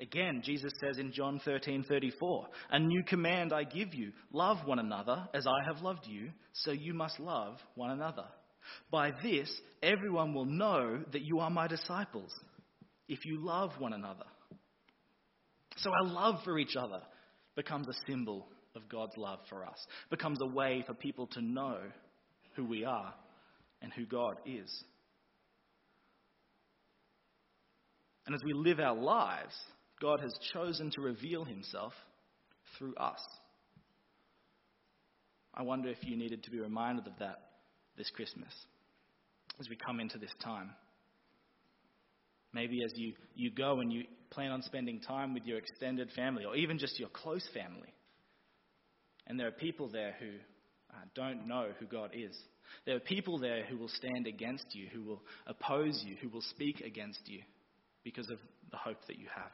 Again, 0.00 0.40
Jesus 0.42 0.72
says 0.80 0.98
in 0.98 1.12
John 1.12 1.38
13:34, 1.40 2.48
"A 2.70 2.78
new 2.78 3.04
command 3.04 3.52
I 3.52 3.64
give 3.64 3.94
you: 3.94 4.12
love 4.32 4.66
one 4.66 4.78
another 4.78 5.28
as 5.34 5.46
I 5.46 5.62
have 5.66 5.82
loved 5.82 6.06
you, 6.06 6.32
so 6.52 6.70
you 6.70 6.94
must 6.94 7.20
love 7.20 7.62
one 7.74 7.90
another. 7.90 8.26
By 8.90 9.12
this 9.22 9.50
everyone 9.82 10.34
will 10.34 10.44
know 10.44 11.02
that 11.12 11.22
you 11.22 11.40
are 11.40 11.50
my 11.50 11.66
disciples, 11.66 12.32
if 13.08 13.24
you 13.24 13.38
love 13.38 13.78
one 13.78 13.92
another." 13.92 14.26
So 15.76 15.90
our 15.90 16.04
love 16.04 16.42
for 16.44 16.58
each 16.58 16.76
other 16.76 17.02
becomes 17.54 17.88
a 17.88 17.94
symbol 18.06 18.46
of 18.74 18.88
God's 18.88 19.16
love 19.16 19.40
for 19.48 19.64
us, 19.64 19.86
becomes 20.10 20.40
a 20.40 20.46
way 20.46 20.82
for 20.86 20.94
people 20.94 21.26
to 21.28 21.40
know 21.40 21.90
who 22.54 22.64
we 22.64 22.84
are 22.84 23.14
and 23.80 23.92
who 23.92 24.06
God 24.06 24.36
is. 24.44 24.84
And 28.26 28.34
as 28.34 28.44
we 28.44 28.52
live 28.52 28.78
our 28.78 28.94
lives, 28.94 29.54
God 30.00 30.20
has 30.20 30.38
chosen 30.52 30.90
to 30.92 31.00
reveal 31.00 31.44
himself 31.44 31.92
through 32.76 32.94
us. 32.94 33.20
I 35.52 35.62
wonder 35.62 35.88
if 35.88 36.04
you 36.04 36.16
needed 36.16 36.44
to 36.44 36.50
be 36.50 36.60
reminded 36.60 37.06
of 37.06 37.18
that 37.18 37.49
this 38.00 38.10
Christmas 38.16 38.52
as 39.60 39.68
we 39.68 39.76
come 39.76 40.00
into 40.00 40.16
this 40.16 40.32
time. 40.42 40.70
Maybe 42.54 42.82
as 42.82 42.92
you, 42.96 43.12
you 43.34 43.50
go 43.50 43.80
and 43.80 43.92
you 43.92 44.04
plan 44.30 44.52
on 44.52 44.62
spending 44.62 45.00
time 45.00 45.34
with 45.34 45.44
your 45.44 45.58
extended 45.58 46.08
family 46.16 46.46
or 46.46 46.56
even 46.56 46.78
just 46.78 46.98
your 46.98 47.10
close 47.10 47.46
family. 47.52 47.92
And 49.26 49.38
there 49.38 49.46
are 49.46 49.52
people 49.52 49.88
there 49.88 50.14
who 50.18 50.30
uh, 50.90 51.02
don't 51.14 51.46
know 51.46 51.68
who 51.78 51.84
God 51.84 52.12
is. 52.14 52.34
There 52.86 52.96
are 52.96 53.00
people 53.00 53.38
there 53.38 53.64
who 53.64 53.76
will 53.76 53.88
stand 53.88 54.26
against 54.26 54.74
you, 54.74 54.86
who 54.90 55.02
will 55.02 55.22
oppose 55.46 56.02
you, 56.04 56.16
who 56.22 56.30
will 56.30 56.40
speak 56.40 56.80
against 56.80 57.20
you 57.26 57.42
because 58.02 58.30
of 58.30 58.38
the 58.70 58.78
hope 58.78 59.06
that 59.08 59.18
you 59.18 59.26
have. 59.34 59.52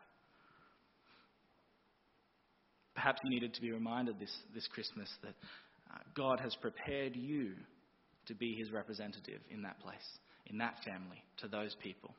Perhaps 2.94 3.20
you 3.24 3.30
needed 3.30 3.54
to 3.54 3.60
be 3.60 3.72
reminded 3.72 4.20
this, 4.20 4.34
this 4.54 4.68
Christmas 4.68 5.10
that 5.22 5.34
uh, 5.92 5.98
God 6.14 6.38
has 6.38 6.54
prepared 6.54 7.16
you 7.16 7.54
to 8.26 8.34
be 8.34 8.54
his 8.54 8.70
representative 8.70 9.40
in 9.50 9.62
that 9.62 9.80
place, 9.80 9.96
in 10.46 10.58
that 10.58 10.76
family, 10.84 11.22
to 11.38 11.48
those 11.48 11.74
people. 11.82 12.14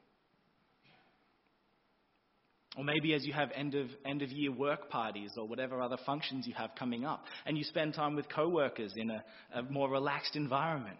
Or 2.77 2.83
maybe 2.83 3.13
as 3.13 3.25
you 3.25 3.33
have 3.33 3.49
end 3.55 3.73
of, 3.73 3.87
end 4.05 4.21
of 4.21 4.31
year 4.31 4.51
work 4.51 4.89
parties 4.89 5.31
or 5.35 5.47
whatever 5.47 5.81
other 5.81 5.97
functions 6.05 6.45
you 6.45 6.53
have 6.53 6.71
coming 6.77 7.05
up, 7.05 7.23
and 7.45 7.57
you 7.57 7.63
spend 7.63 7.95
time 7.95 8.15
with 8.15 8.29
co 8.29 8.47
workers 8.47 8.93
in 8.95 9.09
a, 9.09 9.23
a 9.55 9.63
more 9.63 9.89
relaxed 9.89 10.35
environment. 10.35 10.97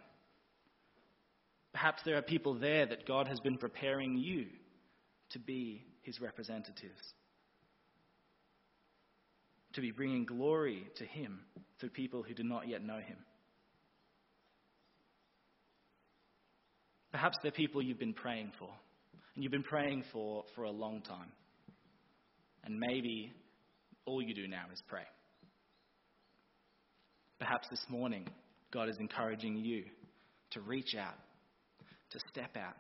Perhaps 1.74 2.02
there 2.04 2.18
are 2.18 2.24
people 2.24 2.56
there 2.56 2.88
that 2.88 3.08
God 3.08 3.28
has 3.28 3.40
been 3.42 3.60
preparing 3.60 4.18
you 4.18 4.48
to 5.32 5.40
be 5.40 5.84
his 6.02 6.20
representatives, 6.20 7.14
to 9.74 9.82
be 9.82 9.92
bringing 9.92 10.26
glory 10.26 10.88
to 10.96 11.06
him 11.06 11.42
through 11.80 11.90
people 11.90 12.24
who 12.24 12.34
do 12.34 12.42
not 12.42 12.68
yet 12.68 12.84
know 12.84 12.98
him. 12.98 13.18
Perhaps 17.18 17.40
they're 17.42 17.52
people 17.52 17.82
you've 17.82 17.98
been 17.98 18.14
praying 18.14 18.52
for, 18.60 18.70
and 19.34 19.44
you've 19.44 19.52
been 19.52 19.64
praying 19.64 20.04
for 20.14 20.44
for 20.54 20.66
a 20.66 20.70
long 20.70 21.02
time. 21.02 21.32
And 22.64 22.80
maybe 22.80 23.34
all 24.06 24.22
you 24.22 24.36
do 24.36 24.48
now 24.48 24.66
is 24.72 24.84
pray. 24.88 25.02
Perhaps 27.40 27.70
this 27.72 27.84
morning, 27.90 28.28
God 28.72 28.88
is 28.88 28.98
encouraging 29.00 29.58
you 29.58 29.86
to 30.52 30.62
reach 30.62 30.94
out, 30.94 31.16
to 32.12 32.20
step 32.30 32.56
out, 32.56 32.76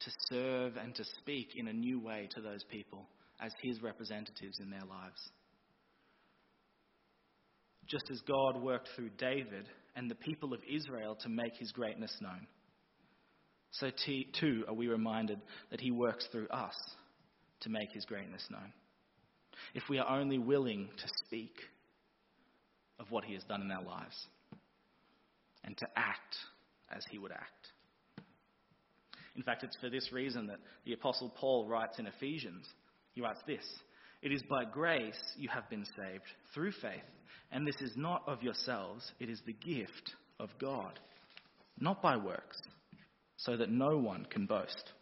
to 0.00 0.10
serve 0.30 0.78
and 0.78 0.94
to 0.94 1.04
speak 1.20 1.48
in 1.56 1.68
a 1.68 1.74
new 1.74 2.00
way 2.00 2.26
to 2.34 2.40
those 2.40 2.64
people 2.70 3.06
as 3.38 3.52
His 3.62 3.82
representatives 3.82 4.60
in 4.60 4.70
their 4.70 4.86
lives. 4.88 5.20
Just 7.86 8.10
as 8.10 8.22
God 8.26 8.62
worked 8.62 8.88
through 8.96 9.10
David 9.18 9.68
and 9.94 10.10
the 10.10 10.14
people 10.14 10.54
of 10.54 10.60
Israel 10.66 11.18
to 11.20 11.28
make 11.28 11.52
His 11.58 11.70
greatness 11.70 12.16
known, 12.22 12.46
so 13.80 13.90
too 14.40 14.64
are 14.68 14.74
we 14.74 14.88
reminded 14.88 15.40
that 15.70 15.80
He 15.80 15.90
works 15.90 16.26
through 16.32 16.48
us 16.48 16.74
to 17.64 17.70
make 17.70 17.90
his 17.92 18.04
greatness 18.04 18.46
known. 18.50 18.72
If 19.74 19.84
we 19.88 19.98
are 19.98 20.18
only 20.18 20.38
willing 20.38 20.88
to 20.96 21.08
speak 21.26 21.56
of 23.00 23.10
what 23.10 23.24
he 23.24 23.34
has 23.34 23.42
done 23.44 23.62
in 23.62 23.70
our 23.70 23.82
lives 23.82 24.26
and 25.64 25.76
to 25.78 25.86
act 25.96 26.36
as 26.94 27.02
he 27.10 27.18
would 27.18 27.32
act. 27.32 27.68
In 29.34 29.42
fact, 29.42 29.64
it's 29.64 29.76
for 29.80 29.90
this 29.90 30.12
reason 30.12 30.46
that 30.46 30.60
the 30.84 30.92
Apostle 30.92 31.32
Paul 31.36 31.66
writes 31.66 31.98
in 31.98 32.06
Ephesians. 32.06 32.66
He 33.12 33.20
writes 33.20 33.40
this 33.46 33.64
It 34.22 34.30
is 34.30 34.42
by 34.48 34.64
grace 34.64 35.18
you 35.36 35.48
have 35.48 35.68
been 35.70 35.84
saved 35.84 36.24
through 36.52 36.72
faith, 36.72 37.02
and 37.50 37.66
this 37.66 37.80
is 37.80 37.96
not 37.96 38.22
of 38.28 38.42
yourselves, 38.42 39.10
it 39.18 39.28
is 39.28 39.40
the 39.46 39.54
gift 39.54 40.12
of 40.38 40.50
God, 40.60 41.00
not 41.80 42.02
by 42.02 42.16
works, 42.16 42.60
so 43.44 43.56
that 43.56 43.70
no 43.70 43.98
one 43.98 44.26
can 44.30 44.46
boast. 44.46 44.92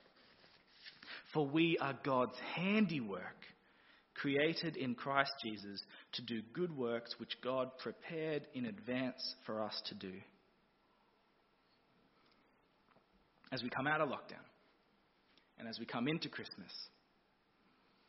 For 1.33 1.47
we 1.47 1.79
are 1.81 1.99
God's 2.05 2.37
handiwork, 2.55 3.47
created 4.15 4.77
in 4.77 4.95
Christ 4.95 5.33
Jesus 5.43 5.81
to 6.13 6.23
do 6.23 6.43
good 6.53 6.77
works 6.77 7.15
which 7.19 7.41
God 7.43 7.71
prepared 7.79 8.47
in 8.55 8.67
advance 8.67 9.35
for 9.47 9.63
us 9.63 9.81
to 9.87 9.95
do. 9.95 10.13
As 13.51 13.63
we 13.63 13.71
come 13.71 13.87
out 13.87 14.01
of 14.01 14.09
lockdown 14.09 14.45
and 15.59 15.69
as 15.69 15.79
we 15.79 15.87
come 15.87 16.09
into 16.09 16.29
Christmas, 16.29 16.73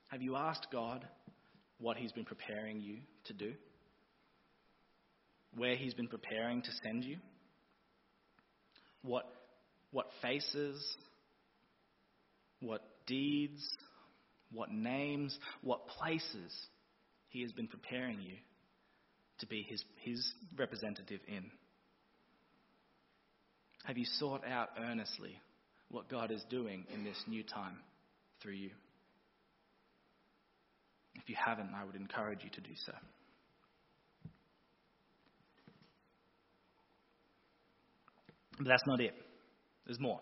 have 0.08 0.22
you 0.22 0.36
asked 0.36 0.68
God 0.72 1.06
what 1.80 1.98
He's 1.98 2.12
been 2.12 2.26
preparing 2.26 2.80
you 2.80 2.98
to 3.26 3.34
do? 3.34 3.54
Where 5.56 5.76
He's 5.76 5.94
been 5.94 6.08
preparing 6.08 6.62
to 6.62 6.70
send 6.84 7.04
you? 7.04 7.18
What, 9.02 9.26
what 9.94 10.08
faces, 10.22 10.98
what 12.60 12.82
deeds, 13.08 13.62
what 14.52 14.72
names, 14.72 15.38
what 15.62 15.88
places 15.88 16.52
He 17.30 17.42
has 17.44 17.54
been 17.54 17.68
preparing 17.68 18.20
you 18.20 18.36
to 19.40 19.48
be 19.48 19.66
His, 19.70 19.84
his 20.04 20.34
representative 20.58 21.22
in. 21.28 21.46
Have 23.86 23.98
you 23.98 24.06
sought 24.20 24.46
out 24.48 24.70
earnestly 24.80 25.40
what 25.90 26.10
God 26.10 26.32
is 26.32 26.44
doing 26.50 26.86
in 26.94 27.04
this 27.04 27.18
new 27.28 27.44
time 27.44 27.78
through 28.42 28.54
you? 28.54 28.72
If 31.16 31.30
you 31.30 31.36
haven't, 31.44 31.70
I 31.76 31.86
would 31.86 31.96
encourage 31.96 32.44
you 32.44 32.50
to 32.50 32.62
do 32.62 32.72
so. 32.86 32.94
But 38.58 38.68
that's 38.68 38.84
not 38.88 39.02
it. 39.02 39.14
There's 39.86 40.00
more. 40.00 40.20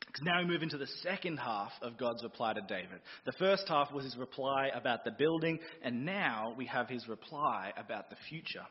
Because 0.00 0.22
now 0.24 0.38
we 0.38 0.46
move 0.46 0.62
into 0.62 0.78
the 0.78 0.86
second 1.02 1.36
half 1.36 1.72
of 1.82 1.98
God's 1.98 2.22
reply 2.22 2.54
to 2.54 2.60
David. 2.62 3.00
The 3.26 3.32
first 3.38 3.64
half 3.68 3.92
was 3.92 4.04
his 4.04 4.16
reply 4.16 4.70
about 4.74 5.04
the 5.04 5.10
building, 5.10 5.58
and 5.82 6.06
now 6.06 6.54
we 6.56 6.66
have 6.66 6.88
his 6.88 7.06
reply 7.06 7.72
about 7.76 8.08
the 8.08 8.16
future. 8.28 8.64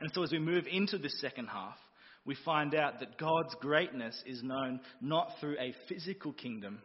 And 0.00 0.10
so 0.14 0.22
as 0.22 0.32
we 0.32 0.38
move 0.38 0.64
into 0.70 0.98
this 0.98 1.20
second 1.20 1.48
half, 1.48 1.76
we 2.24 2.36
find 2.44 2.74
out 2.74 3.00
that 3.00 3.18
God's 3.18 3.54
greatness 3.60 4.20
is 4.26 4.42
known 4.42 4.80
not 5.00 5.32
through 5.40 5.56
a 5.58 5.74
physical 5.88 6.32
kingdom, 6.32 6.80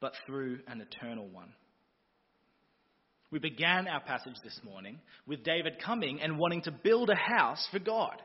but 0.00 0.14
through 0.26 0.60
an 0.66 0.80
eternal 0.80 1.28
one. 1.28 1.52
We 3.30 3.38
began 3.38 3.86
our 3.86 4.00
passage 4.00 4.36
this 4.42 4.58
morning 4.64 4.98
with 5.26 5.44
David 5.44 5.74
coming 5.84 6.20
and 6.20 6.38
wanting 6.38 6.62
to 6.62 6.70
build 6.70 7.10
a 7.10 7.14
house 7.14 7.66
for 7.70 7.78
God. 7.78 8.20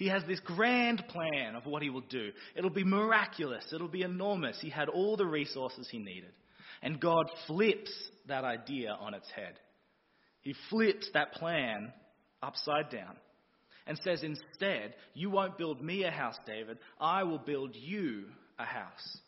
He 0.00 0.08
has 0.08 0.22
this 0.26 0.40
grand 0.40 1.04
plan 1.08 1.54
of 1.54 1.66
what 1.66 1.82
he 1.82 1.90
will 1.90 2.00
do. 2.00 2.30
It'll 2.56 2.70
be 2.70 2.84
miraculous, 2.84 3.66
it'll 3.70 3.86
be 3.86 4.00
enormous. 4.00 4.58
He 4.58 4.70
had 4.70 4.88
all 4.88 5.18
the 5.18 5.26
resources 5.26 5.88
he 5.90 5.98
needed. 5.98 6.32
And 6.80 6.98
God 6.98 7.26
flips 7.46 7.92
that 8.26 8.42
idea 8.42 8.96
on 8.98 9.12
its 9.12 9.30
head. 9.30 9.58
He 10.40 10.54
flips 10.70 11.10
that 11.12 11.34
plan 11.34 11.92
upside 12.42 12.88
down 12.88 13.14
and 13.86 14.00
says, 14.02 14.22
Instead, 14.22 14.94
you 15.12 15.28
won't 15.28 15.58
build 15.58 15.82
me 15.82 16.04
a 16.04 16.10
house, 16.10 16.38
David. 16.46 16.78
I 16.98 17.24
will 17.24 17.38
build 17.38 17.76
you 17.76 18.24
a 18.58 18.64
house. 18.64 19.18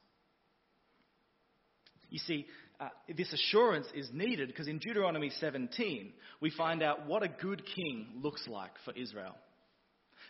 You 2.08 2.18
see, 2.18 2.46
uh, 2.80 2.88
this 3.14 3.30
assurance 3.30 3.88
is 3.94 4.08
needed 4.10 4.48
because 4.48 4.68
in 4.68 4.78
Deuteronomy 4.78 5.32
17, 5.38 6.14
we 6.40 6.48
find 6.48 6.82
out 6.82 7.06
what 7.06 7.22
a 7.22 7.28
good 7.28 7.62
king 7.76 8.06
looks 8.22 8.48
like 8.48 8.72
for 8.86 8.94
Israel. 8.94 9.36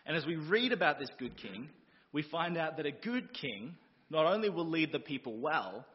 And 0.06 0.16
as 0.16 0.26
we 0.26 0.36
read 0.36 0.72
about 0.72 0.98
this 0.98 1.10
good 1.18 1.36
king, 1.36 1.68
we 2.12 2.22
find 2.22 2.56
out 2.56 2.76
that 2.76 2.86
a 2.86 2.92
good 2.92 3.32
king 3.34 3.76
not 4.10 4.26
only 4.26 4.50
will 4.50 4.68
lead 4.68 4.92
the 4.92 4.98
people 4.98 5.38
well, 5.38 5.86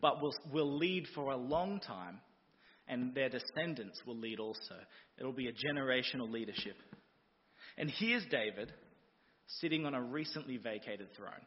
but 0.00 0.20
will, 0.22 0.34
will 0.52 0.76
lead 0.76 1.06
for 1.14 1.32
a 1.32 1.36
long 1.36 1.80
time, 1.80 2.20
and 2.86 3.14
their 3.14 3.28
descendants 3.28 4.00
will 4.06 4.16
lead 4.16 4.38
also. 4.38 4.76
It'll 5.18 5.32
be 5.32 5.48
a 5.48 5.52
generational 5.52 6.30
leadership. 6.30 6.76
And 7.76 7.90
here's 7.90 8.24
David 8.26 8.72
sitting 9.46 9.86
on 9.86 9.94
a 9.94 10.02
recently 10.02 10.56
vacated 10.56 11.08
throne, 11.16 11.44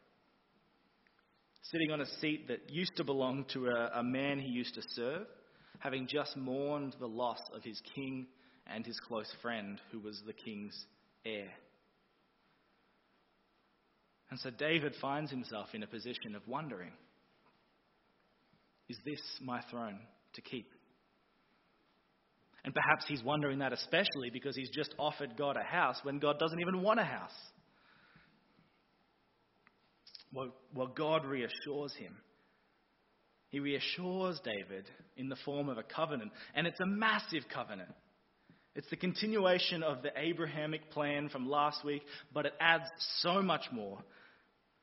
sitting 1.71 1.91
on 1.91 2.01
a 2.01 2.05
seat 2.19 2.47
that 2.47 2.69
used 2.69 2.95
to 2.97 3.03
belong 3.03 3.45
to 3.53 3.67
a, 3.67 3.99
a 3.99 4.03
man 4.03 4.39
he 4.39 4.49
used 4.49 4.75
to 4.75 4.81
serve, 4.89 5.27
having 5.79 6.07
just 6.07 6.35
mourned 6.35 6.95
the 6.99 7.07
loss 7.07 7.39
of 7.53 7.63
his 7.63 7.81
king 7.95 8.27
and 8.65 8.85
his 8.85 8.99
close 9.07 9.31
friend, 9.41 9.79
who 9.91 9.99
was 9.99 10.21
the 10.25 10.33
king's 10.33 10.85
heir. 11.25 11.49
And 14.29 14.39
so 14.39 14.49
David 14.49 14.93
finds 15.01 15.31
himself 15.31 15.69
in 15.73 15.83
a 15.83 15.87
position 15.87 16.35
of 16.35 16.47
wondering 16.47 16.91
Is 18.89 18.97
this 19.05 19.21
my 19.41 19.61
throne 19.69 19.99
to 20.33 20.41
keep? 20.41 20.67
And 22.63 22.73
perhaps 22.73 23.05
he's 23.07 23.23
wondering 23.23 23.59
that 23.59 23.71
especially 23.71 24.29
because 24.33 24.55
he's 24.55 24.69
just 24.75 24.93
offered 24.99 25.37
God 25.37 25.55
a 25.55 25.63
house 25.63 25.99
when 26.03 26.19
God 26.19 26.37
doesn't 26.37 26.59
even 26.59 26.81
want 26.81 26.99
a 26.99 27.05
house. 27.05 27.31
Well, 30.33 30.53
well, 30.75 30.87
God 30.87 31.25
reassures 31.25 31.93
him. 31.97 32.17
He 33.49 33.61
reassures 33.61 34.41
David 34.43 34.89
in 35.15 35.29
the 35.29 35.37
form 35.45 35.69
of 35.69 35.77
a 35.77 35.83
covenant, 35.83 36.31
and 36.53 36.67
it's 36.67 36.79
a 36.81 36.85
massive 36.85 37.43
covenant. 37.53 37.91
It's 38.77 38.89
the 38.91 38.95
continuation 38.95 39.81
of 39.81 40.03
the 40.03 40.11
Abrahamic 40.15 40.91
plan 40.91 41.29
from 41.29 41.49
last 41.49 41.83
week, 41.83 42.03
but 42.31 42.45
it 42.45 42.53
adds 42.59 42.83
so 43.21 43.41
much 43.41 43.63
more. 43.71 43.97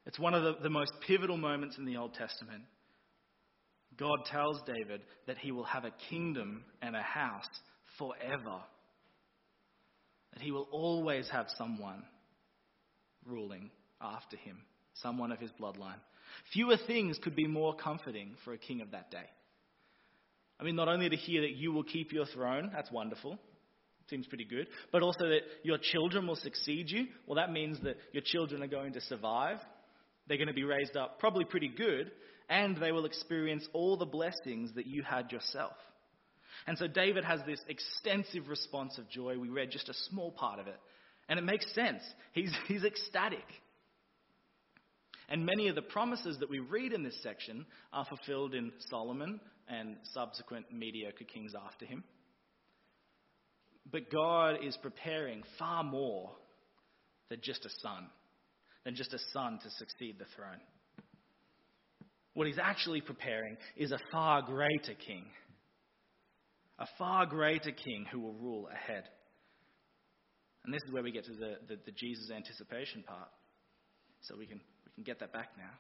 It's 0.05 0.19
one 0.19 0.35
of 0.35 0.43
the, 0.43 0.57
the 0.65 0.69
most 0.69 0.91
pivotal 1.07 1.37
moments 1.37 1.79
in 1.79 1.85
the 1.85 1.97
Old 1.97 2.13
Testament. 2.15 2.65
God 3.97 4.25
tells 4.29 4.61
David 4.67 5.03
that 5.29 5.39
he 5.39 5.53
will 5.53 5.63
have 5.63 5.85
a 5.85 5.95
kingdom 6.11 6.65
and 6.83 6.97
a 6.97 7.03
house 7.03 7.47
forever. 7.97 8.59
That 10.33 10.43
he 10.43 10.51
will 10.51 10.67
always 10.73 11.29
have 11.31 11.47
someone 11.57 12.03
ruling 13.25 13.71
after 14.01 14.37
him, 14.37 14.59
someone 14.95 15.31
of 15.31 15.39
his 15.39 15.53
bloodline. 15.53 16.01
Fewer 16.53 16.79
things 16.89 17.17
could 17.23 17.37
be 17.37 17.47
more 17.47 17.77
comforting 17.77 18.35
for 18.45 18.55
a 18.55 18.59
king 18.59 18.81
of 18.81 18.91
that 18.91 19.13
day. 19.13 19.31
I 20.59 20.65
mean, 20.65 20.75
not 20.75 20.89
only 20.89 21.09
to 21.09 21.17
hear 21.17 21.43
that 21.43 21.53
you 21.53 21.71
will 21.71 21.85
keep 21.85 22.13
your 22.13 22.27
throne, 22.27 22.73
that's 22.75 22.91
wonderful. 22.91 23.39
Seems 24.11 24.27
pretty 24.27 24.45
good. 24.45 24.69
But 24.93 25.03
also 25.03 25.29
that 25.29 25.41
your 25.63 25.79
children 25.79 26.27
will 26.27 26.37
succeed 26.37 26.91
you. 26.91 27.07
Well, 27.27 27.37
that 27.37 27.53
means 27.53 27.79
that 27.83 27.97
your 28.13 28.23
children 28.25 28.63
are 28.63 28.69
going 28.69 28.93
to 28.95 29.01
survive. 29.01 29.59
They're 30.27 30.37
going 30.37 30.49
to 30.49 30.55
be 30.55 30.65
raised 30.65 30.97
up 30.97 31.19
probably 31.19 31.45
pretty 31.45 31.69
good, 31.69 32.11
and 32.49 32.77
they 32.77 32.93
will 32.93 33.05
experience 33.05 33.67
all 33.73 33.97
the 33.97 34.07
blessings 34.07 34.75
that 34.75 34.87
you 34.87 35.03
had 35.03 35.33
yourself. 35.33 35.73
And 36.67 36.79
so 36.79 36.87
David 36.87 37.25
has 37.25 37.41
this 37.47 37.61
extensive 37.69 38.49
response 38.49 38.99
of 38.99 39.09
joy. 39.11 39.39
We 39.39 39.49
read 39.49 39.71
just 39.71 39.89
a 39.89 39.95
small 40.11 40.33
part 40.33 40.59
of 40.59 40.67
it. 40.67 40.79
And 41.29 41.39
it 41.39 41.43
makes 41.43 41.73
sense. 41.75 42.03
He's, 42.33 42.53
he's 42.69 42.85
ecstatic. 42.85 43.45
And 45.29 45.47
many 45.47 45.69
of 45.69 45.75
the 45.75 45.83
promises 45.83 46.39
that 46.41 46.51
we 46.51 46.59
read 46.59 46.93
in 46.93 47.03
this 47.03 47.23
section 47.23 47.65
are 47.93 48.05
fulfilled 48.05 48.55
in 48.55 48.73
Solomon 48.91 49.41
and 49.69 49.97
subsequent 50.13 50.67
mediocre 50.73 51.25
kings 51.25 51.53
after 51.55 51.87
him. 51.87 52.05
But 53.95 54.11
God 54.11 54.57
is 54.65 54.77
preparing 54.83 55.45
far 55.57 55.85
more 55.85 56.33
than 57.31 57.39
just 57.41 57.65
a 57.65 57.71
son, 57.81 58.09
than 58.85 58.97
just 58.97 59.15
a 59.15 59.21
son 59.33 59.61
to 59.63 59.71
succeed 59.71 60.17
the 60.19 60.25
throne. 60.35 60.59
What 62.33 62.49
he's 62.49 62.59
actually 62.61 63.03
preparing 63.03 63.57
is 63.77 63.93
a 63.93 64.01
far 64.11 64.43
greater 64.43 64.95
king, 65.07 65.27
a 66.81 66.89
far 66.99 67.25
greater 67.27 67.71
king 67.71 68.05
who 68.11 68.19
will 68.19 68.33
rule 68.33 68.69
ahead. 68.69 69.05
And 70.65 70.75
this 70.75 70.83
is 70.89 70.93
where 70.93 71.05
we 71.05 71.13
get 71.13 71.27
to 71.27 71.33
the, 71.33 71.55
the, 71.69 71.79
the 71.87 71.93
Jesus 71.93 72.33
anticipation 72.35 73.05
part. 73.07 73.29
So 74.23 74.35
we 74.37 74.49
can, 74.49 74.61
we 74.87 74.93
can 74.97 75.05
get 75.05 75.21
that 75.21 75.33
back 75.33 75.51
now. 75.57 75.71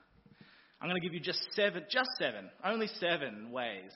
I'm 0.81 0.89
going 0.89 1.01
to 1.01 1.05
give 1.05 1.15
you 1.15 1.21
just 1.21 1.41
seven, 1.57 1.83
just 1.91 2.11
seven, 2.21 2.49
only 2.65 2.87
seven 3.01 3.51
ways 3.51 3.91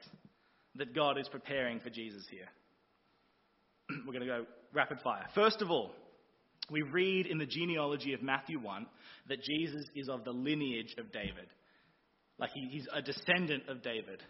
that 0.74 0.92
God 0.92 1.18
is 1.18 1.28
preparing 1.28 1.78
for 1.78 1.90
Jesus 1.90 2.26
here. 2.28 2.48
We're 4.06 4.12
going 4.12 4.26
to 4.26 4.26
go 4.26 4.46
rapid 4.72 5.00
fire. 5.00 5.26
First 5.34 5.62
of 5.62 5.70
all, 5.70 5.92
we 6.70 6.82
read 6.82 7.26
in 7.26 7.38
the 7.38 7.46
genealogy 7.46 8.12
of 8.12 8.22
Matthew 8.22 8.60
1 8.60 8.86
that 9.28 9.42
Jesus 9.42 9.86
is 9.94 10.08
of 10.08 10.24
the 10.24 10.32
lineage 10.32 10.94
of 10.98 11.12
David. 11.12 11.46
Like 12.38 12.50
he, 12.52 12.68
he's 12.70 12.86
a 12.92 13.02
descendant 13.02 13.68
of 13.68 13.82
David. 13.82 14.22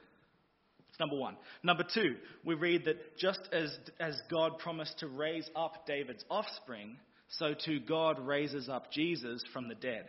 It's 0.88 1.00
number 1.00 1.16
one. 1.16 1.36
Number 1.62 1.82
two, 1.82 2.16
we 2.44 2.54
read 2.54 2.84
that 2.86 3.18
just 3.18 3.40
as, 3.52 3.76
as 4.00 4.18
God 4.30 4.58
promised 4.58 4.98
to 5.00 5.08
raise 5.08 5.48
up 5.54 5.86
David's 5.86 6.24
offspring, 6.30 6.96
so 7.28 7.54
too 7.54 7.80
God 7.80 8.18
raises 8.18 8.68
up 8.68 8.90
Jesus 8.92 9.42
from 9.52 9.68
the 9.68 9.74
dead. 9.74 10.06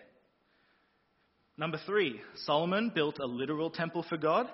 Number 1.57 1.79
three, 1.85 2.21
Solomon 2.45 2.91
built 2.95 3.19
a 3.19 3.25
literal 3.25 3.69
temple 3.69 4.05
for 4.07 4.17
God, 4.17 4.47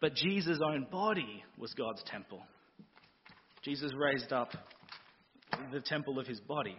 but 0.00 0.14
Jesus' 0.14 0.60
own 0.64 0.86
body 0.90 1.42
was 1.58 1.74
God's 1.74 2.02
temple. 2.04 2.40
Jesus 3.62 3.92
raised 3.94 4.32
up 4.32 4.50
the 5.72 5.80
temple 5.80 6.18
of 6.18 6.26
his 6.26 6.40
body. 6.40 6.76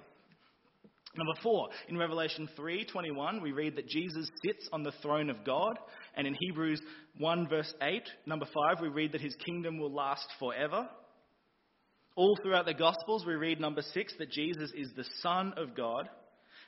Number 1.15 1.34
four, 1.44 1.70
in 1.89 1.98
Revelation 1.98 2.48
3:21, 2.58 3.41
we 3.41 3.52
read 3.52 3.76
that 3.76 3.88
Jesus 3.88 4.30
sits 4.44 4.70
on 4.72 4.82
the 4.82 4.94
throne 4.94 5.30
of 5.30 5.44
God, 5.44 5.78
and 6.15 6.26
in 6.26 6.36
Hebrews 6.39 6.82
1 7.17 7.50
verse 7.50 7.74
8, 7.82 8.10
number 8.26 8.46
five, 8.46 8.82
we 8.82 8.88
read 8.88 9.12
that 9.12 9.22
his 9.22 9.36
kingdom 9.36 9.78
will 9.78 9.91
last 9.91 10.26
forever. 10.39 10.89
All 12.15 12.38
throughout 12.38 12.65
the 12.65 12.74
Gospels, 12.74 13.26
we 13.26 13.34
read 13.34 13.60
number 13.60 13.82
six 13.82 14.13
that 14.17 14.32
Jesus 14.32 14.72
is 14.74 14.94
the 14.94 15.06
Son 15.22 15.54
of 15.58 15.76
God, 15.76 16.10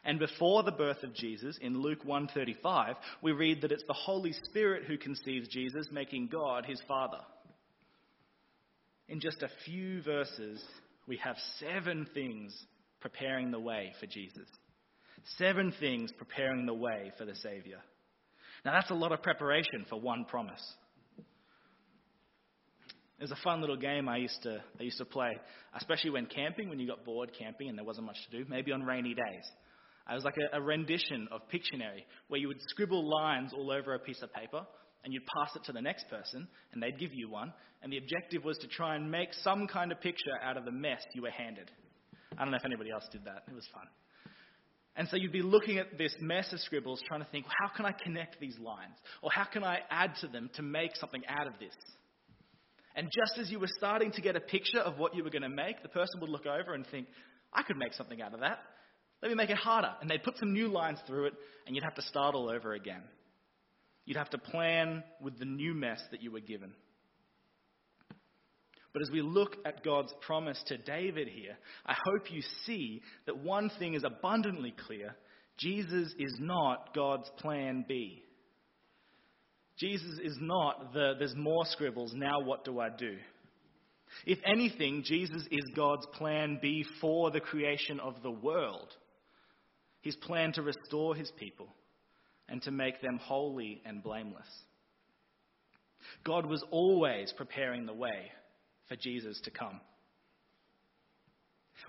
and 0.03 0.19
before 0.19 0.63
the 0.63 0.71
birth 0.73 1.03
of 1.03 1.13
Jesus, 1.13 1.57
in 1.59 1.79
Luke 1.79 2.03
1:35, 2.03 2.97
we 3.21 3.31
read 3.31 3.61
that 3.61 3.71
it's 3.71 3.87
the 3.87 3.93
Holy 3.93 4.33
Spirit 4.33 4.83
who 4.83 4.97
conceives 4.97 5.47
Jesus, 5.47 5.89
making 5.89 6.27
God 6.27 6.65
his 6.65 6.81
Father 6.81 7.23
in 9.13 9.19
just 9.19 9.43
a 9.43 9.49
few 9.63 10.01
verses, 10.01 10.59
we 11.07 11.17
have 11.17 11.35
seven 11.59 12.07
things 12.15 12.51
preparing 12.99 13.51
the 13.51 13.59
way 13.59 13.93
for 13.99 14.07
Jesus. 14.07 14.47
Seven 15.37 15.71
things 15.79 16.11
preparing 16.17 16.65
the 16.65 16.73
way 16.73 17.11
for 17.15 17.23
the 17.23 17.35
Savior. 17.35 17.77
Now, 18.65 18.73
that's 18.73 18.89
a 18.89 18.95
lot 18.95 19.11
of 19.11 19.21
preparation 19.21 19.85
for 19.87 20.01
one 20.01 20.25
promise. 20.25 20.63
There's 23.19 23.29
a 23.29 23.37
fun 23.43 23.61
little 23.61 23.77
game 23.77 24.09
I 24.09 24.17
used 24.17 24.41
to 24.43 24.63
I 24.79 24.83
used 24.83 24.97
to 24.97 25.05
play, 25.05 25.31
especially 25.75 26.09
when 26.09 26.25
camping, 26.25 26.67
when 26.67 26.79
you 26.79 26.87
got 26.87 27.05
bored 27.05 27.29
camping 27.37 27.69
and 27.69 27.77
there 27.77 27.85
wasn't 27.85 28.07
much 28.07 28.17
to 28.31 28.37
do, 28.39 28.49
maybe 28.49 28.71
on 28.71 28.81
rainy 28.81 29.13
days. 29.13 29.45
It 30.09 30.15
was 30.15 30.25
like 30.25 30.37
a, 30.37 30.57
a 30.57 30.61
rendition 30.61 31.27
of 31.31 31.41
Pictionary, 31.53 32.03
where 32.29 32.39
you 32.39 32.47
would 32.47 32.61
scribble 32.69 33.07
lines 33.07 33.53
all 33.53 33.71
over 33.71 33.93
a 33.93 33.99
piece 33.99 34.23
of 34.23 34.33
paper, 34.33 34.65
and 35.03 35.13
you'd 35.13 35.25
pass 35.25 35.55
it 35.55 35.63
to 35.65 35.71
the 35.71 35.81
next 35.81 36.09
person, 36.09 36.47
and 36.71 36.81
they'd 36.81 36.99
give 36.99 37.13
you 37.13 37.29
one. 37.29 37.53
And 37.81 37.91
the 37.91 37.97
objective 37.97 38.43
was 38.43 38.57
to 38.59 38.67
try 38.67 38.95
and 38.95 39.11
make 39.11 39.33
some 39.43 39.67
kind 39.67 39.91
of 39.91 39.99
picture 39.99 40.31
out 40.41 40.57
of 40.57 40.65
the 40.65 40.71
mess 40.71 41.01
you 41.13 41.23
were 41.23 41.31
handed. 41.31 41.69
I 42.37 42.43
don't 42.43 42.51
know 42.51 42.57
if 42.57 42.65
anybody 42.65 42.91
else 42.91 43.03
did 43.11 43.25
that. 43.25 43.43
It 43.47 43.53
was 43.53 43.67
fun. 43.73 43.87
And 44.95 45.07
so 45.09 45.17
you'd 45.17 45.31
be 45.31 45.41
looking 45.41 45.79
at 45.79 45.97
this 45.97 46.15
mess 46.21 46.53
of 46.53 46.59
scribbles, 46.59 47.01
trying 47.07 47.21
to 47.21 47.27
think, 47.31 47.45
how 47.61 47.69
can 47.75 47.85
I 47.85 47.91
connect 47.91 48.39
these 48.39 48.57
lines? 48.59 48.95
Or 49.21 49.31
how 49.31 49.45
can 49.45 49.63
I 49.63 49.79
add 49.89 50.13
to 50.21 50.27
them 50.27 50.49
to 50.55 50.61
make 50.61 50.95
something 50.95 51.23
out 51.27 51.47
of 51.47 51.53
this? 51.59 51.73
And 52.95 53.09
just 53.11 53.39
as 53.39 53.49
you 53.49 53.59
were 53.59 53.69
starting 53.77 54.11
to 54.11 54.21
get 54.21 54.35
a 54.35 54.39
picture 54.39 54.79
of 54.79 54.99
what 54.99 55.15
you 55.15 55.23
were 55.23 55.31
going 55.31 55.41
to 55.41 55.49
make, 55.49 55.81
the 55.81 55.89
person 55.89 56.21
would 56.21 56.29
look 56.29 56.45
over 56.45 56.75
and 56.75 56.85
think, 56.87 57.07
I 57.51 57.63
could 57.63 57.77
make 57.77 57.93
something 57.93 58.21
out 58.21 58.33
of 58.35 58.41
that. 58.41 58.59
Let 59.21 59.29
me 59.29 59.35
make 59.35 59.49
it 59.49 59.57
harder. 59.57 59.93
And 59.99 60.09
they'd 60.09 60.21
put 60.21 60.37
some 60.37 60.53
new 60.53 60.67
lines 60.67 60.99
through 61.07 61.25
it, 61.25 61.33
and 61.65 61.75
you'd 61.75 61.83
have 61.83 61.95
to 61.95 62.01
start 62.03 62.35
all 62.35 62.49
over 62.49 62.73
again. 62.73 63.01
You'd 64.05 64.17
have 64.17 64.29
to 64.31 64.37
plan 64.37 65.03
with 65.21 65.39
the 65.39 65.45
new 65.45 65.73
mess 65.73 66.01
that 66.11 66.21
you 66.21 66.31
were 66.31 66.41
given. 66.41 66.73
But 68.93 69.01
as 69.01 69.09
we 69.09 69.21
look 69.21 69.57
at 69.65 69.83
God's 69.83 70.13
promise 70.21 70.61
to 70.67 70.77
David 70.77 71.27
here, 71.27 71.57
I 71.85 71.95
hope 72.05 72.31
you 72.31 72.41
see 72.65 73.01
that 73.25 73.37
one 73.37 73.71
thing 73.79 73.95
is 73.95 74.03
abundantly 74.03 74.73
clear 74.85 75.15
Jesus 75.57 76.13
is 76.19 76.35
not 76.39 76.93
God's 76.93 77.29
plan 77.37 77.85
B. 77.87 78.23
Jesus 79.77 80.19
is 80.23 80.37
not 80.39 80.93
the 80.93 81.13
there's 81.17 81.35
more 81.35 81.65
scribbles, 81.65 82.13
now 82.13 82.41
what 82.41 82.63
do 82.63 82.79
I 82.79 82.89
do? 82.89 83.17
If 84.25 84.37
anything, 84.45 85.03
Jesus 85.03 85.43
is 85.49 85.63
God's 85.75 86.05
plan 86.13 86.59
B 86.61 86.85
for 87.01 87.31
the 87.31 87.39
creation 87.39 87.99
of 87.99 88.21
the 88.21 88.31
world. 88.31 88.93
His 90.01 90.15
plan 90.17 90.51
to 90.53 90.61
restore 90.61 91.15
his 91.15 91.31
people 91.37 91.69
and 92.49 92.61
to 92.63 92.71
make 92.71 93.01
them 93.01 93.19
holy 93.21 93.81
and 93.85 94.03
blameless. 94.03 94.47
God 96.25 96.45
was 96.45 96.63
always 96.71 97.33
preparing 97.35 97.85
the 97.85 97.93
way 97.93 98.31
for 98.87 98.95
Jesus 98.95 99.39
to 99.45 99.51
come. 99.51 99.79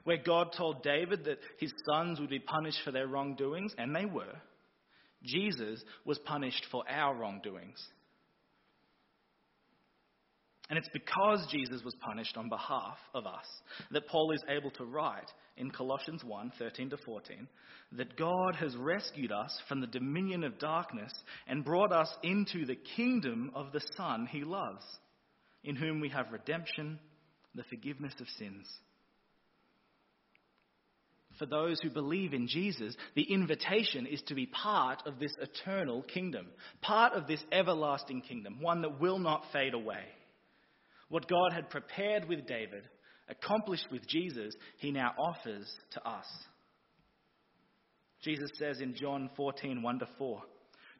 Where 0.05 0.19
God 0.19 0.53
told 0.57 0.83
David 0.83 1.25
that 1.25 1.39
his 1.59 1.73
sons 1.87 2.21
would 2.21 2.31
be 2.31 2.39
punished 2.39 2.79
for 2.85 2.91
their 2.91 3.07
wrongdoings, 3.07 3.75
and 3.79 3.95
they 3.95 4.07
were, 4.07 4.35
Jesus 5.23 5.83
was 6.05 6.19
punished 6.19 6.67
for 6.71 6.85
our 6.89 7.15
wrongdoings. 7.15 7.83
And 10.71 10.79
it's 10.79 10.89
because 10.93 11.47
Jesus 11.51 11.83
was 11.85 11.95
punished 12.01 12.37
on 12.37 12.49
behalf 12.49 12.97
of 13.15 13.27
us 13.27 13.45
that 13.91 14.09
Paul 14.09 14.33
is 14.33 14.43
able 14.49 14.71
to 14.73 14.85
write 14.85 15.31
in 15.57 15.71
Colossians 15.71 16.25
1 16.25 16.53
13 16.59 16.91
to 16.91 16.97
14 16.97 17.49
that 17.93 18.17
God 18.17 18.57
has 18.57 18.75
rescued 18.77 19.31
us 19.31 19.57
from 19.69 19.81
the 19.81 19.87
dominion 19.87 20.43
of 20.43 20.59
darkness 20.59 21.13
and 21.47 21.65
brought 21.65 21.93
us 21.93 22.09
into 22.23 22.65
the 22.65 22.79
kingdom 22.97 23.51
of 23.55 23.73
the 23.73 23.83
Son 23.97 24.27
he 24.31 24.43
loves, 24.43 24.85
in 25.63 25.77
whom 25.77 26.01
we 26.01 26.09
have 26.09 26.33
redemption, 26.33 26.99
the 27.55 27.63
forgiveness 27.65 28.15
of 28.21 28.27
sins. 28.39 28.67
For 31.39 31.47
those 31.47 31.81
who 31.81 31.91
believe 31.91 32.33
in 32.33 32.49
Jesus, 32.49 32.97
the 33.15 33.23
invitation 33.23 34.07
is 34.07 34.23
to 34.27 34.35
be 34.35 34.47
part 34.47 35.03
of 35.05 35.19
this 35.19 35.35
eternal 35.41 36.03
kingdom, 36.03 36.47
part 36.81 37.13
of 37.13 37.27
this 37.27 37.43
everlasting 37.53 38.23
kingdom, 38.23 38.59
one 38.61 38.83
that 38.83 39.01
will 39.01 39.19
not 39.19 39.45
fade 39.53 39.75
away. 39.75 40.05
What 41.09 41.29
God 41.29 41.53
had 41.53 41.71
prepared 41.71 42.29
with 42.29 42.47
David, 42.47 42.89
accomplished 43.29 43.87
with 43.91 44.07
Jesus, 44.07 44.55
he 44.79 44.91
now 44.91 45.13
offers 45.19 45.71
to 45.93 46.09
us. 46.09 46.27
Jesus 48.23 48.51
says 48.59 48.81
in 48.81 48.95
John 48.95 49.29
14, 49.37 49.83
1 49.83 49.99
to 49.99 50.09
4, 50.19 50.43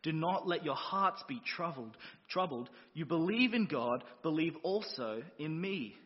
Do 0.03 0.13
not 0.13 0.47
let 0.47 0.65
your 0.65 0.75
hearts 0.75 1.25
be 1.27 1.41
troubled. 1.57 1.97
Troubled. 2.29 2.69
You 2.93 3.07
believe 3.07 3.55
in 3.55 3.67
God, 3.67 4.05
believe 4.23 4.55
also 4.63 5.23
in 5.39 5.59
me. 5.59 5.97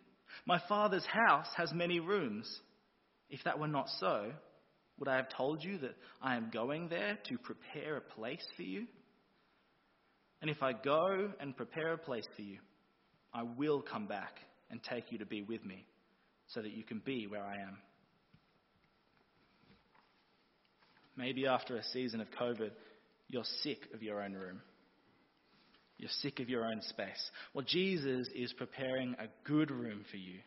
My 0.47 0.61
Father's 0.69 1.07
house 1.07 1.49
has 1.57 1.73
many 1.73 1.99
rooms. 1.99 2.49
If 3.31 3.41
that 3.45 3.59
were 3.59 3.69
not 3.69 3.89
so, 3.99 4.31
would 4.99 5.09
I 5.09 5.17
have 5.17 5.29
told 5.37 5.63
you 5.63 5.79
that 5.79 5.97
I 6.23 6.37
am 6.37 6.51
going 6.53 6.89
there 6.89 7.19
to 7.29 7.39
prepare 7.39 7.97
a 7.97 8.01
place 8.01 8.45
for 8.57 8.63
you? 8.63 8.87
And 10.41 10.51
if 10.51 10.63
I 10.63 10.73
go 10.73 11.33
and 11.41 11.57
prepare 11.57 11.93
a 11.95 11.99
place 11.99 12.27
for 12.37 12.43
you, 12.43 12.59
I 13.39 13.45
will 13.57 13.83
come 13.83 14.07
back 14.07 14.41
and 14.69 14.83
take 14.83 15.13
you 15.13 15.19
to 15.19 15.27
be 15.27 15.43
with 15.43 15.65
me 15.65 15.87
so 16.49 16.61
that 16.61 16.73
you 16.73 16.83
can 16.83 17.01
be 17.05 17.29
where 17.29 17.45
I 17.45 17.55
am. 17.59 17.79
Maybe 21.17 21.47
after 21.47 21.77
a 21.77 21.85
season 21.85 22.21
of 22.21 22.27
COVID, 22.33 22.73
you're 23.29 23.45
sick 23.63 23.79
of 23.95 24.03
your 24.03 24.25
own 24.25 24.33
room. 24.33 24.61
You're 25.99 26.11
sick 26.21 26.41
of 26.41 26.49
your 26.49 26.65
own 26.65 26.83
space. 26.83 27.31
Well, 27.55 27.65
Jesus 27.65 28.27
is 28.35 28.53
preparing 28.55 29.15
a 29.21 29.29
good 29.45 29.71
room 29.71 30.05
for 30.11 30.17
you 30.17 30.41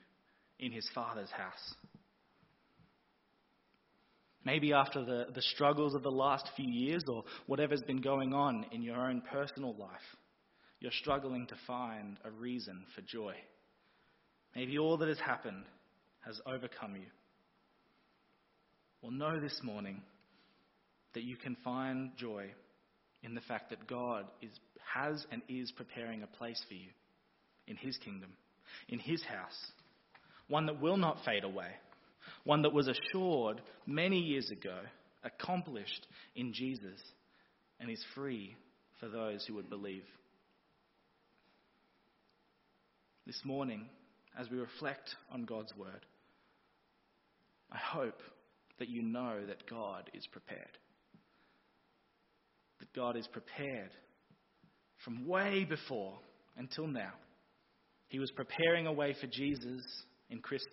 in 0.59 0.73
his 0.73 0.89
Father's 0.93 1.31
house. 1.31 1.75
Maybe 4.43 4.73
after 4.73 5.05
the, 5.05 5.27
the 5.33 5.41
struggles 5.41 5.93
of 5.93 6.03
the 6.03 6.11
last 6.11 6.49
few 6.57 6.69
years 6.69 7.03
or 7.07 7.23
whatever's 7.45 7.83
been 7.83 8.01
going 8.01 8.33
on 8.33 8.65
in 8.73 8.81
your 8.81 8.97
own 8.97 9.21
personal 9.31 9.75
life, 9.77 10.01
you're 10.81 10.91
struggling 10.91 11.47
to 11.47 11.55
find 11.65 12.17
a 12.25 12.31
reason 12.31 12.83
for 12.93 13.01
joy. 13.01 13.35
Maybe 14.53 14.77
all 14.77 14.97
that 14.97 15.07
has 15.07 15.19
happened 15.19 15.63
has 16.25 16.41
overcome 16.45 16.95
you. 16.95 17.07
Well, 19.01 19.11
know 19.11 19.39
this 19.39 19.61
morning 19.63 20.01
that 21.13 21.23
you 21.23 21.37
can 21.37 21.55
find 21.63 22.11
joy 22.17 22.51
in 23.23 23.33
the 23.33 23.41
fact 23.41 23.69
that 23.69 23.87
God 23.87 24.25
is, 24.41 24.51
has 24.93 25.25
and 25.31 25.41
is 25.47 25.71
preparing 25.71 26.23
a 26.23 26.27
place 26.27 26.61
for 26.67 26.73
you 26.73 26.89
in 27.67 27.77
His 27.77 27.97
kingdom, 27.99 28.31
in 28.89 28.99
His 28.99 29.23
house, 29.23 29.71
one 30.49 30.65
that 30.65 30.81
will 30.81 30.97
not 30.97 31.23
fade 31.23 31.45
away 31.45 31.69
one 32.43 32.61
that 32.63 32.73
was 32.73 32.87
assured 32.87 33.61
many 33.85 34.19
years 34.19 34.49
ago, 34.51 34.77
accomplished 35.23 36.07
in 36.35 36.53
Jesus, 36.53 36.99
and 37.79 37.89
is 37.89 38.03
free 38.15 38.55
for 38.99 39.07
those 39.07 39.45
who 39.45 39.55
would 39.55 39.69
believe. 39.69 40.03
This 43.27 43.39
morning, 43.45 43.87
as 44.39 44.49
we 44.49 44.57
reflect 44.57 45.15
on 45.31 45.43
God's 45.43 45.73
word, 45.77 46.05
I 47.71 47.77
hope 47.77 48.19
that 48.79 48.89
you 48.89 49.03
know 49.03 49.45
that 49.47 49.69
God 49.69 50.09
is 50.13 50.25
prepared. 50.27 50.77
That 52.79 52.91
God 52.93 53.15
is 53.15 53.27
prepared 53.27 53.91
from 55.05 55.27
way 55.27 55.65
before 55.69 56.17
until 56.57 56.87
now. 56.87 57.13
He 58.07 58.17
was 58.17 58.31
preparing 58.31 58.87
a 58.87 58.91
way 58.91 59.15
for 59.21 59.27
Jesus 59.27 59.81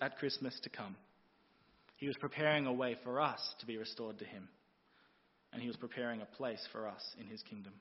at 0.01 0.19
Christmas 0.19 0.59
to 0.63 0.71
come. 0.71 0.97
He 1.97 2.07
was 2.07 2.17
preparing 2.19 2.67
a 2.67 2.73
way 2.73 2.97
for 3.05 3.21
us 3.21 3.41
to 3.61 3.67
be 3.67 3.77
restored 3.77 4.19
to 4.21 4.25
Him. 4.25 4.49
And 5.53 5.61
He 5.61 5.69
was 5.69 5.77
preparing 5.77 6.23
a 6.23 6.37
place 6.37 6.67
for 6.73 6.89
us 6.89 7.03
in 7.21 7.27
His 7.27 7.43
kingdom. 7.43 7.75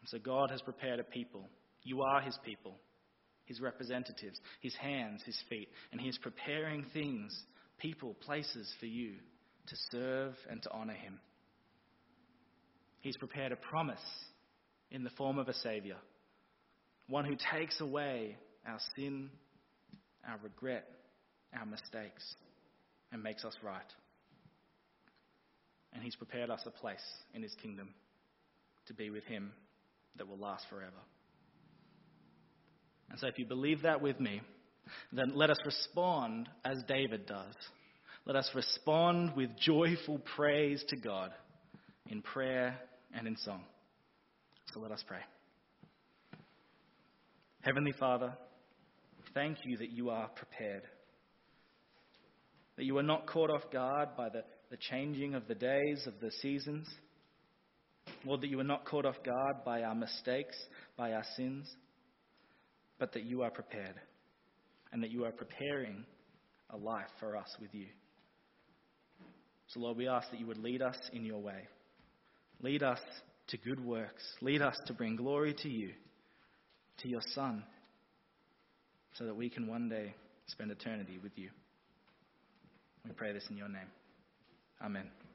And 0.00 0.08
so 0.08 0.18
God 0.18 0.50
has 0.52 0.62
prepared 0.62 1.00
a 1.00 1.04
people. 1.04 1.48
You 1.86 2.02
are 2.02 2.20
His 2.20 2.36
people, 2.44 2.74
His 3.44 3.60
representatives, 3.60 4.40
His 4.60 4.74
hands, 4.74 5.22
His 5.24 5.38
feet. 5.48 5.68
And 5.92 6.00
He 6.00 6.08
is 6.08 6.18
preparing 6.18 6.84
things, 6.92 7.32
people, 7.78 8.14
places 8.14 8.68
for 8.80 8.86
you 8.86 9.12
to 9.68 9.76
serve 9.92 10.34
and 10.50 10.60
to 10.64 10.72
honor 10.72 10.94
Him. 10.94 11.20
He's 13.00 13.16
prepared 13.16 13.52
a 13.52 13.56
promise 13.56 14.00
in 14.90 15.04
the 15.04 15.10
form 15.10 15.38
of 15.38 15.48
a 15.48 15.54
Savior, 15.54 15.96
one 17.08 17.24
who 17.24 17.36
takes 17.52 17.80
away 17.80 18.36
our 18.66 18.80
sin, 18.96 19.30
our 20.28 20.38
regret, 20.42 20.88
our 21.56 21.66
mistakes 21.66 22.34
and 23.12 23.22
makes 23.22 23.44
us 23.44 23.54
right. 23.62 23.92
And 25.92 26.02
He's 26.02 26.16
prepared 26.16 26.50
us 26.50 26.62
a 26.66 26.70
place 26.70 26.98
in 27.32 27.42
His 27.42 27.54
kingdom 27.62 27.90
to 28.86 28.94
be 28.94 29.10
with 29.10 29.24
Him 29.24 29.52
that 30.16 30.26
will 30.26 30.38
last 30.38 30.66
forever. 30.68 30.90
And 33.10 33.18
so, 33.18 33.26
if 33.28 33.38
you 33.38 33.46
believe 33.46 33.82
that 33.82 34.00
with 34.00 34.18
me, 34.20 34.40
then 35.12 35.32
let 35.34 35.50
us 35.50 35.58
respond 35.64 36.48
as 36.64 36.82
David 36.88 37.26
does. 37.26 37.54
Let 38.24 38.36
us 38.36 38.50
respond 38.54 39.36
with 39.36 39.50
joyful 39.58 40.20
praise 40.36 40.84
to 40.88 40.96
God 40.96 41.30
in 42.08 42.22
prayer 42.22 42.78
and 43.14 43.26
in 43.26 43.36
song. 43.36 43.62
So 44.72 44.80
let 44.80 44.90
us 44.90 45.02
pray. 45.06 45.20
Heavenly 47.60 47.92
Father, 47.98 48.32
thank 49.34 49.58
you 49.64 49.76
that 49.78 49.90
you 49.90 50.10
are 50.10 50.28
prepared 50.28 50.82
that 52.76 52.84
you 52.84 52.96
are 52.98 53.02
not 53.02 53.26
caught 53.26 53.50
off 53.50 53.70
guard 53.72 54.10
by 54.16 54.28
the, 54.28 54.44
the 54.70 54.76
changing 54.76 55.34
of 55.34 55.48
the 55.48 55.54
days, 55.54 56.06
of 56.06 56.14
the 56.20 56.30
seasons. 56.42 56.86
Lord, 58.24 58.42
that 58.42 58.48
you 58.48 58.60
are 58.60 58.64
not 58.64 58.84
caught 58.84 59.06
off 59.06 59.16
guard 59.24 59.64
by 59.64 59.82
our 59.82 59.94
mistakes, 59.94 60.56
by 60.96 61.12
our 61.12 61.24
sins, 61.36 61.68
but 62.98 63.12
that 63.12 63.24
you 63.24 63.42
are 63.42 63.50
prepared 63.50 63.94
and 64.92 65.02
that 65.02 65.10
you 65.10 65.24
are 65.24 65.32
preparing 65.32 66.04
a 66.70 66.76
life 66.76 67.08
for 67.20 67.36
us 67.36 67.48
with 67.60 67.74
you. 67.74 67.86
So, 69.68 69.80
Lord, 69.80 69.96
we 69.96 70.08
ask 70.08 70.30
that 70.30 70.40
you 70.40 70.46
would 70.46 70.58
lead 70.58 70.82
us 70.82 70.96
in 71.12 71.24
your 71.24 71.38
way. 71.38 71.66
Lead 72.62 72.82
us 72.82 73.00
to 73.48 73.58
good 73.58 73.84
works. 73.84 74.22
Lead 74.40 74.62
us 74.62 74.76
to 74.86 74.92
bring 74.92 75.16
glory 75.16 75.54
to 75.62 75.68
you, 75.68 75.90
to 76.98 77.08
your 77.08 77.20
Son, 77.34 77.62
so 79.14 79.24
that 79.24 79.36
we 79.36 79.48
can 79.48 79.66
one 79.66 79.88
day 79.88 80.14
spend 80.46 80.70
eternity 80.70 81.18
with 81.22 81.32
you. 81.36 81.50
We 83.04 83.12
pray 83.12 83.32
this 83.32 83.44
in 83.50 83.56
your 83.56 83.68
name. 83.68 83.88
Amen. 84.82 85.25